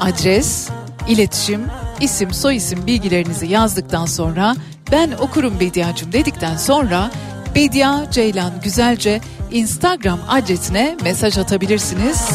adres, 0.00 0.68
iletişim, 1.08 1.66
isim, 2.00 2.34
soy 2.34 2.56
isim 2.56 2.86
bilgilerinizi 2.86 3.46
yazdıktan 3.46 4.06
sonra 4.06 4.56
ben 4.92 5.10
okurum 5.12 5.60
Bediacığım 5.60 6.12
dedikten 6.12 6.56
sonra 6.56 7.10
Bedia 7.54 8.10
Ceylan 8.10 8.52
Güzelce 8.62 9.20
Instagram 9.50 10.20
adresine 10.28 10.96
mesaj 11.02 11.38
atabilirsiniz. 11.38 12.28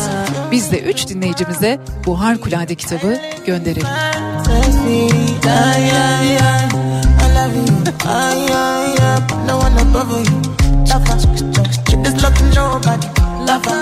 Biz 0.51 0.71
de 0.71 0.79
3 0.79 1.07
dinleyicimize 1.09 1.79
bu 2.05 2.19
harikulade 2.19 2.75
kitabı 2.75 3.17
gönderelim. 3.45 3.87
lover. 10.93 11.17
Treat 11.85 12.03
this 12.03 12.21
love 12.21 12.35
to 12.37 12.43
nobody, 12.55 13.07
lover. 13.47 13.77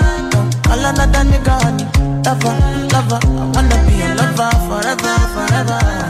All 0.70 0.84
another 0.88 1.24
nigga, 1.30 1.54
honey, 1.62 1.86
lover, 2.24 2.54
lover. 2.92 3.20
I 3.24 3.44
wanna 3.54 3.76
be 3.86 4.00
a 4.00 4.14
lover 4.14 4.50
forever, 4.66 5.14
forever. 5.34 6.01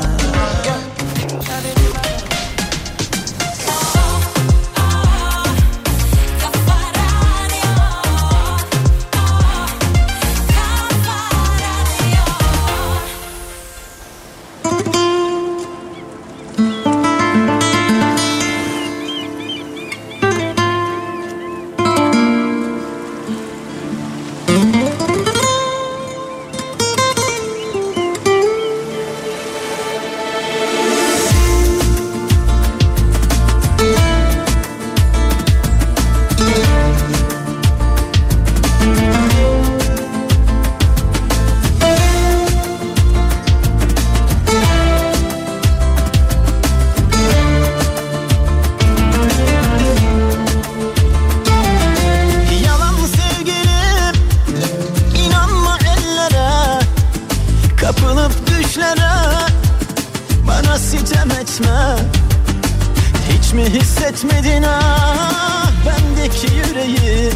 Hissetmedin 64.33 64.63
ah 64.63 65.71
Bendeki 65.87 66.47
yüreği. 66.47 67.31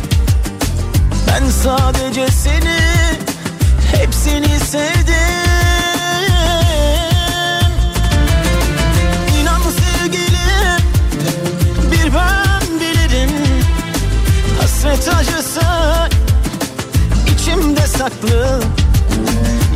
Ben 1.28 1.51
sadece 1.51 2.28
seni 2.28 2.78
Hep 3.93 4.14
seni 4.14 4.60
sevdim. 4.60 5.16
İnan 9.40 9.60
sevgilim 9.60 10.82
Bir 11.93 12.14
ben 12.14 12.81
bilirim. 12.81 13.31
Hasret 14.60 15.09
acısı 15.14 15.60
içimde 17.35 17.86
saklı. 17.86 18.60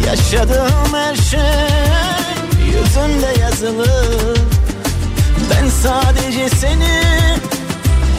Yaşadığım 0.06 0.94
her 0.94 1.14
şey 1.16 1.40
yüzünde 2.66 3.40
yazılı 3.40 4.34
Ben 5.50 5.68
sadece 5.68 6.48
seni 6.48 7.02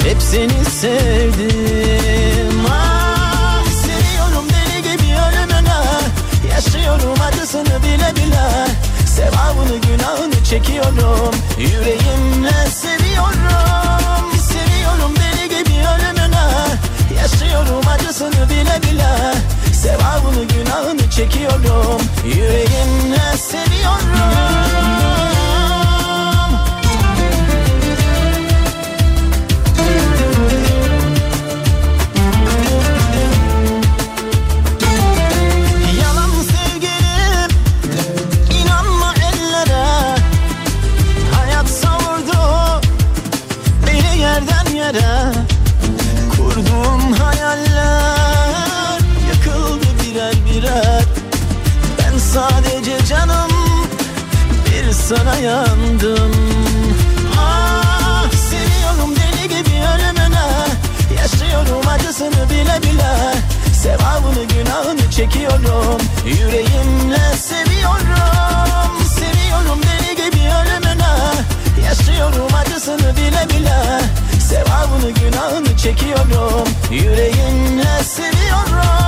hep 0.04 0.22
seni 0.22 0.66
sevdim. 0.66 2.66
Ah 2.72 3.64
seviyorum 3.66 4.46
deli 4.50 4.82
gibi 4.82 5.14
ölümüne 5.14 5.82
Yaşıyorum 6.50 7.22
acısını 7.28 7.84
bile 7.84 8.16
bile. 8.16 8.68
Sevabını 9.06 9.78
günahını 9.78 10.44
çekiyorum 10.44 11.36
Yüreğimle 11.58 12.68
seviyorum. 12.72 14.32
Seviyorum 14.50 15.14
deli 15.16 15.50
gibi 15.50 15.74
ölümüne 15.74 16.46
Yaşıyorum 17.22 17.88
acısını 17.88 18.50
bile 18.50 18.82
bile. 18.84 19.34
Sevabını 19.74 20.44
günahını 20.44 21.10
çekiyorum 21.10 22.02
Yüreğimle 22.26 23.38
seviyorum 23.38 24.22
sana 55.16 55.36
yandım. 55.36 56.32
Ah 57.40 58.32
seviyorum 58.32 59.16
deli 59.16 59.48
gibi 59.48 59.76
ölümüne. 59.76 60.48
Yaşıyorum 61.18 61.88
acısını 61.88 62.50
bile 62.50 62.82
bile. 62.84 63.34
Sevabını 63.74 64.44
günahını 64.44 65.12
çekiyorum. 65.12 66.02
Yüreğimle 66.26 67.36
seviyorum. 67.38 68.92
Seviyorum 69.20 69.80
deli 69.84 70.16
gibi 70.16 70.40
ölümüne. 70.40 71.14
Yaşıyorum 71.86 72.56
acısını 72.66 73.16
bile 73.18 73.50
bile. 73.50 74.02
Sevabını 74.40 75.12
günahını 75.12 75.78
çekiyorum. 75.78 76.68
Yüreğimle 76.92 78.04
seviyorum 78.04 79.01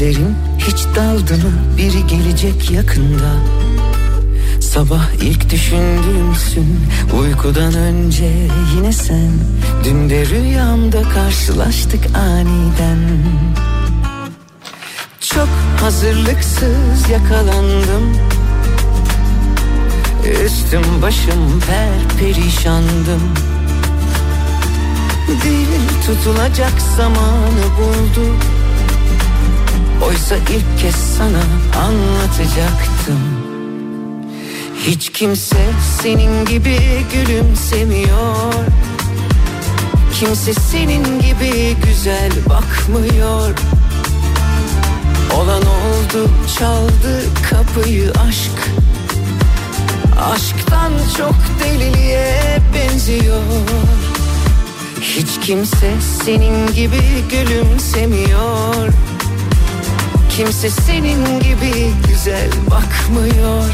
Gözlerin 0.00 0.36
hiç 0.58 0.84
daldı 0.96 1.34
mı? 1.34 1.52
Biri 1.78 2.06
gelecek 2.06 2.70
yakında. 2.70 3.32
Sabah 4.60 5.12
ilk 5.22 5.50
düşündüğümsün 5.50 6.80
Uykudan 7.20 7.74
önce 7.74 8.30
yine 8.76 8.92
sen. 8.92 9.30
Dün 9.84 10.10
de 10.10 10.26
rüyamda 10.26 11.02
karşılaştık 11.02 12.00
aniden. 12.16 12.98
Çok 15.20 15.48
hazırlıksız 15.80 17.10
yakalandım. 17.12 18.16
Üstüm 20.44 21.02
başım 21.02 21.60
per 21.66 22.18
perişandım. 22.18 23.22
Dil 25.28 26.06
tutulacak 26.06 26.80
zamanı 26.96 27.64
buldu 27.78 28.55
Oysa 30.06 30.36
ilk 30.36 30.80
kez 30.80 30.94
sana 30.94 31.42
anlatacaktım. 31.86 33.20
Hiç 34.86 35.12
kimse 35.12 35.56
senin 36.02 36.44
gibi 36.44 36.78
gülümsemiyor. 37.12 38.54
Kimse 40.14 40.54
senin 40.54 41.20
gibi 41.20 41.76
güzel 41.86 42.30
bakmıyor. 42.48 43.54
Olan 45.34 45.62
oldu 45.62 46.30
çaldı 46.58 47.22
kapıyı 47.50 48.12
aşk. 48.28 48.70
Aşktan 50.32 50.92
çok 51.18 51.36
deliliğe 51.64 52.60
benziyor. 52.74 53.42
Hiç 55.00 55.46
kimse 55.46 55.90
senin 56.24 56.66
gibi 56.66 57.02
gülümsemiyor 57.30 59.05
Kimse 60.36 60.70
senin 60.70 61.40
gibi 61.40 61.92
güzel 62.08 62.50
bakmıyor. 62.70 63.64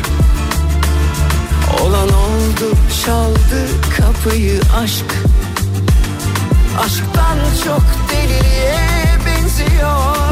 Olan 1.80 2.08
oldu 2.08 2.76
çaldı 3.04 3.66
kapıyı 3.96 4.60
aşk. 4.76 5.04
Aşktan 6.84 7.38
çok 7.64 7.82
deliliğe 8.10 9.18
benziyor 9.26 10.31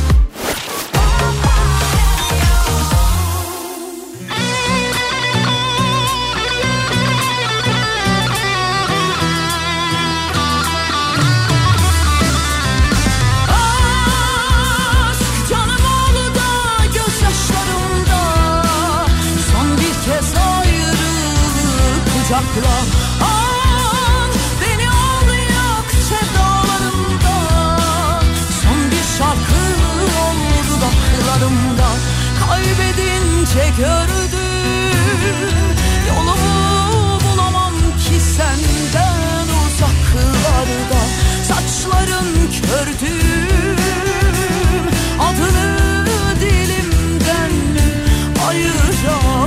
uzaklarda 40.61 41.01
Saçların 41.43 42.51
kördüm 42.61 43.77
Adını 45.19 46.05
dilimden 46.39 47.51
ayıramaz 48.47 49.40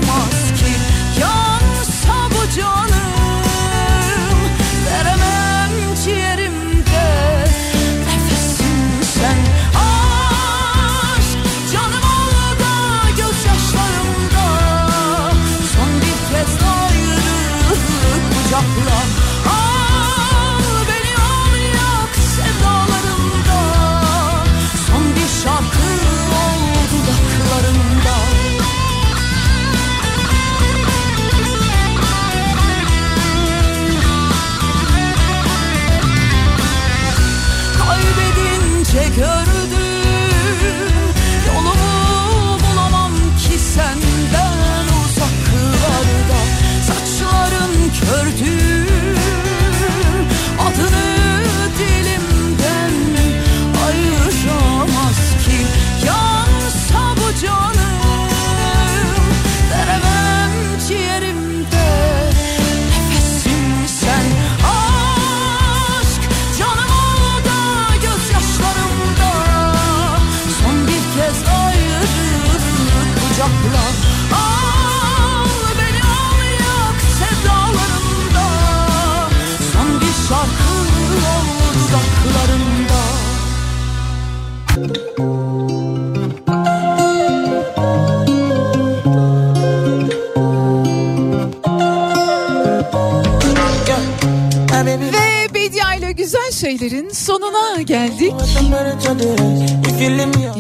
sonuna 97.25 97.83
geldik. 97.83 98.33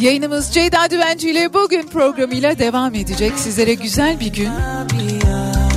Yayınımız 0.01 0.51
Ceyda 0.51 0.91
Düvenci 0.91 1.31
ile 1.31 1.55
bugün 1.55 1.83
programıyla 1.83 2.59
devam 2.59 2.95
edecek. 2.95 3.33
Sizlere 3.37 3.75
güzel 3.75 4.21
bir 4.21 4.33
gün 4.33 4.49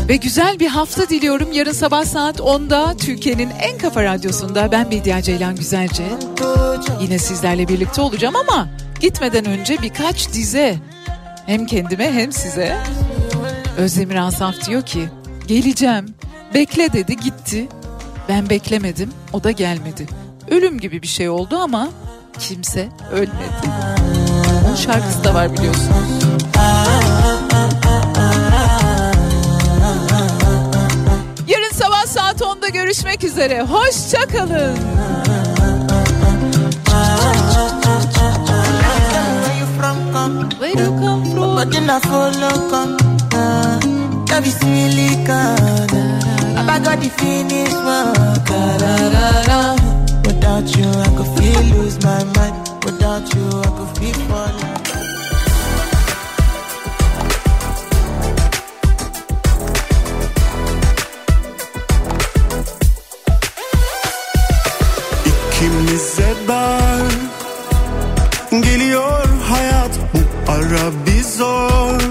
ve 0.09 0.15
güzel 0.15 0.59
bir 0.59 0.68
hafta 0.68 1.09
diliyorum. 1.09 1.51
Yarın 1.51 1.72
sabah 1.72 2.05
saat 2.05 2.39
10'da 2.39 2.97
Türkiye'nin 2.97 3.49
en 3.61 3.77
kafa 3.77 4.03
radyosunda 4.03 4.72
ben 4.72 4.91
Bedia 4.91 5.22
Ceylan 5.22 5.55
Güzelce. 5.55 6.03
Yine 7.01 7.19
sizlerle 7.19 7.68
birlikte 7.68 8.01
olacağım 8.01 8.35
ama 8.35 8.68
gitmeden 8.99 9.45
önce 9.45 9.77
birkaç 9.81 10.34
dize 10.34 10.76
hem 11.45 11.65
kendime 11.65 12.14
hem 12.14 12.31
size. 12.31 12.77
Özdemir 13.77 14.15
Asaf 14.15 14.68
diyor 14.68 14.81
ki 14.81 15.09
geleceğim 15.47 16.05
bekle 16.53 16.93
dedi 16.93 17.18
gitti. 17.18 17.68
Ben 18.30 18.49
beklemedim 18.49 19.09
o 19.34 19.43
da 19.43 19.51
gelmedi. 19.51 20.16
Ölüm 20.52 20.80
gibi 20.80 21.02
bir 21.02 21.07
şey 21.07 21.30
oldu 21.30 21.57
ama 21.57 21.88
kimse 22.40 22.90
ölmedi. 23.11 23.68
Onun 24.68 24.76
şarkısı 24.76 25.24
da 25.24 25.34
var 25.34 25.53
biliyorsunuz. 25.53 26.24
Yarın 31.48 31.72
sabah 31.74 32.06
saat 32.06 32.41
10'da 32.41 32.68
görüşmek 32.69 33.24
üzere. 33.24 33.61
Hoşça 33.61 34.22
kalın. 34.22 34.78
Where 40.60 40.84
you 40.84 40.91
come 40.99 41.24
from? 41.32 41.56
But 41.56 41.72
then 41.72 41.90
I 41.90 41.99
follow 41.99 42.69
come. 42.69 42.98
That 44.28 44.44
be 44.44 44.49
silly 44.49 45.10
kind. 45.26 45.91
I 46.69 46.80
got 46.84 46.99
the 47.02 47.10
finish 47.10 47.74
work. 47.74 49.97
Without 50.48 50.78
you, 50.78 50.86
I 50.86 51.07
could 51.18 51.38
feel 51.38 51.78
lose 51.78 52.02
my 52.06 52.24
mind. 52.24 52.86
Without 52.86 53.36
you, 53.36 53.45
I 53.49 53.68
could 53.78 53.98
feel 53.98 54.14
falling. 54.30 55.78
İkimize 65.26 66.34
dar 66.48 67.02
Geliyor 68.61 69.28
hayat 69.49 69.91
bu 70.14 70.52
ara 70.52 71.06
bir 71.06 71.24
zor 71.24 72.02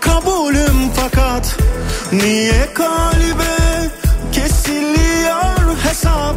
Kabulüm 0.00 0.90
fakat 0.96 1.56
Niye 2.12 2.74
kalbe 2.74 3.90
kesiliyor 4.32 5.76
hesap 5.84 6.36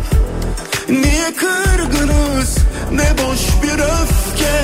Niye 1.01 1.33
kırgınız? 1.35 2.57
Ne 2.91 3.09
boş 3.17 3.39
bir 3.63 3.79
öfke. 3.79 4.61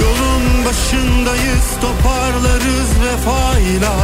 Yolun 0.00 0.64
başındayız 0.64 1.66
toparlarız 1.80 2.90
vefayla. 3.04 3.94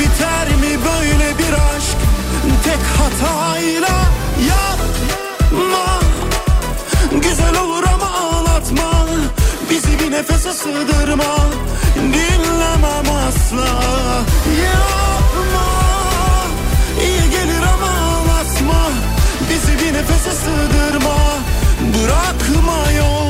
Biter 0.00 0.48
mi 0.48 0.78
böyle 0.84 1.38
bir 1.38 1.52
aşk? 1.52 1.96
Tek 2.64 2.78
hatayla. 2.98 4.00
Yapma. 4.48 6.00
Güzel 7.12 7.58
olur 7.62 7.82
ama 7.94 8.06
ağlatma. 8.06 9.06
Bizi 9.70 9.98
bir 9.98 10.10
nefese 10.10 10.52
sığdırma. 10.52 11.36
Dinlemem 11.96 13.16
asla. 13.28 13.68
Yapma. 14.64 15.79
nefese 19.92 20.30
sığdırma. 20.30 21.16
Bırakma 21.80 22.90
yol. 22.90 23.29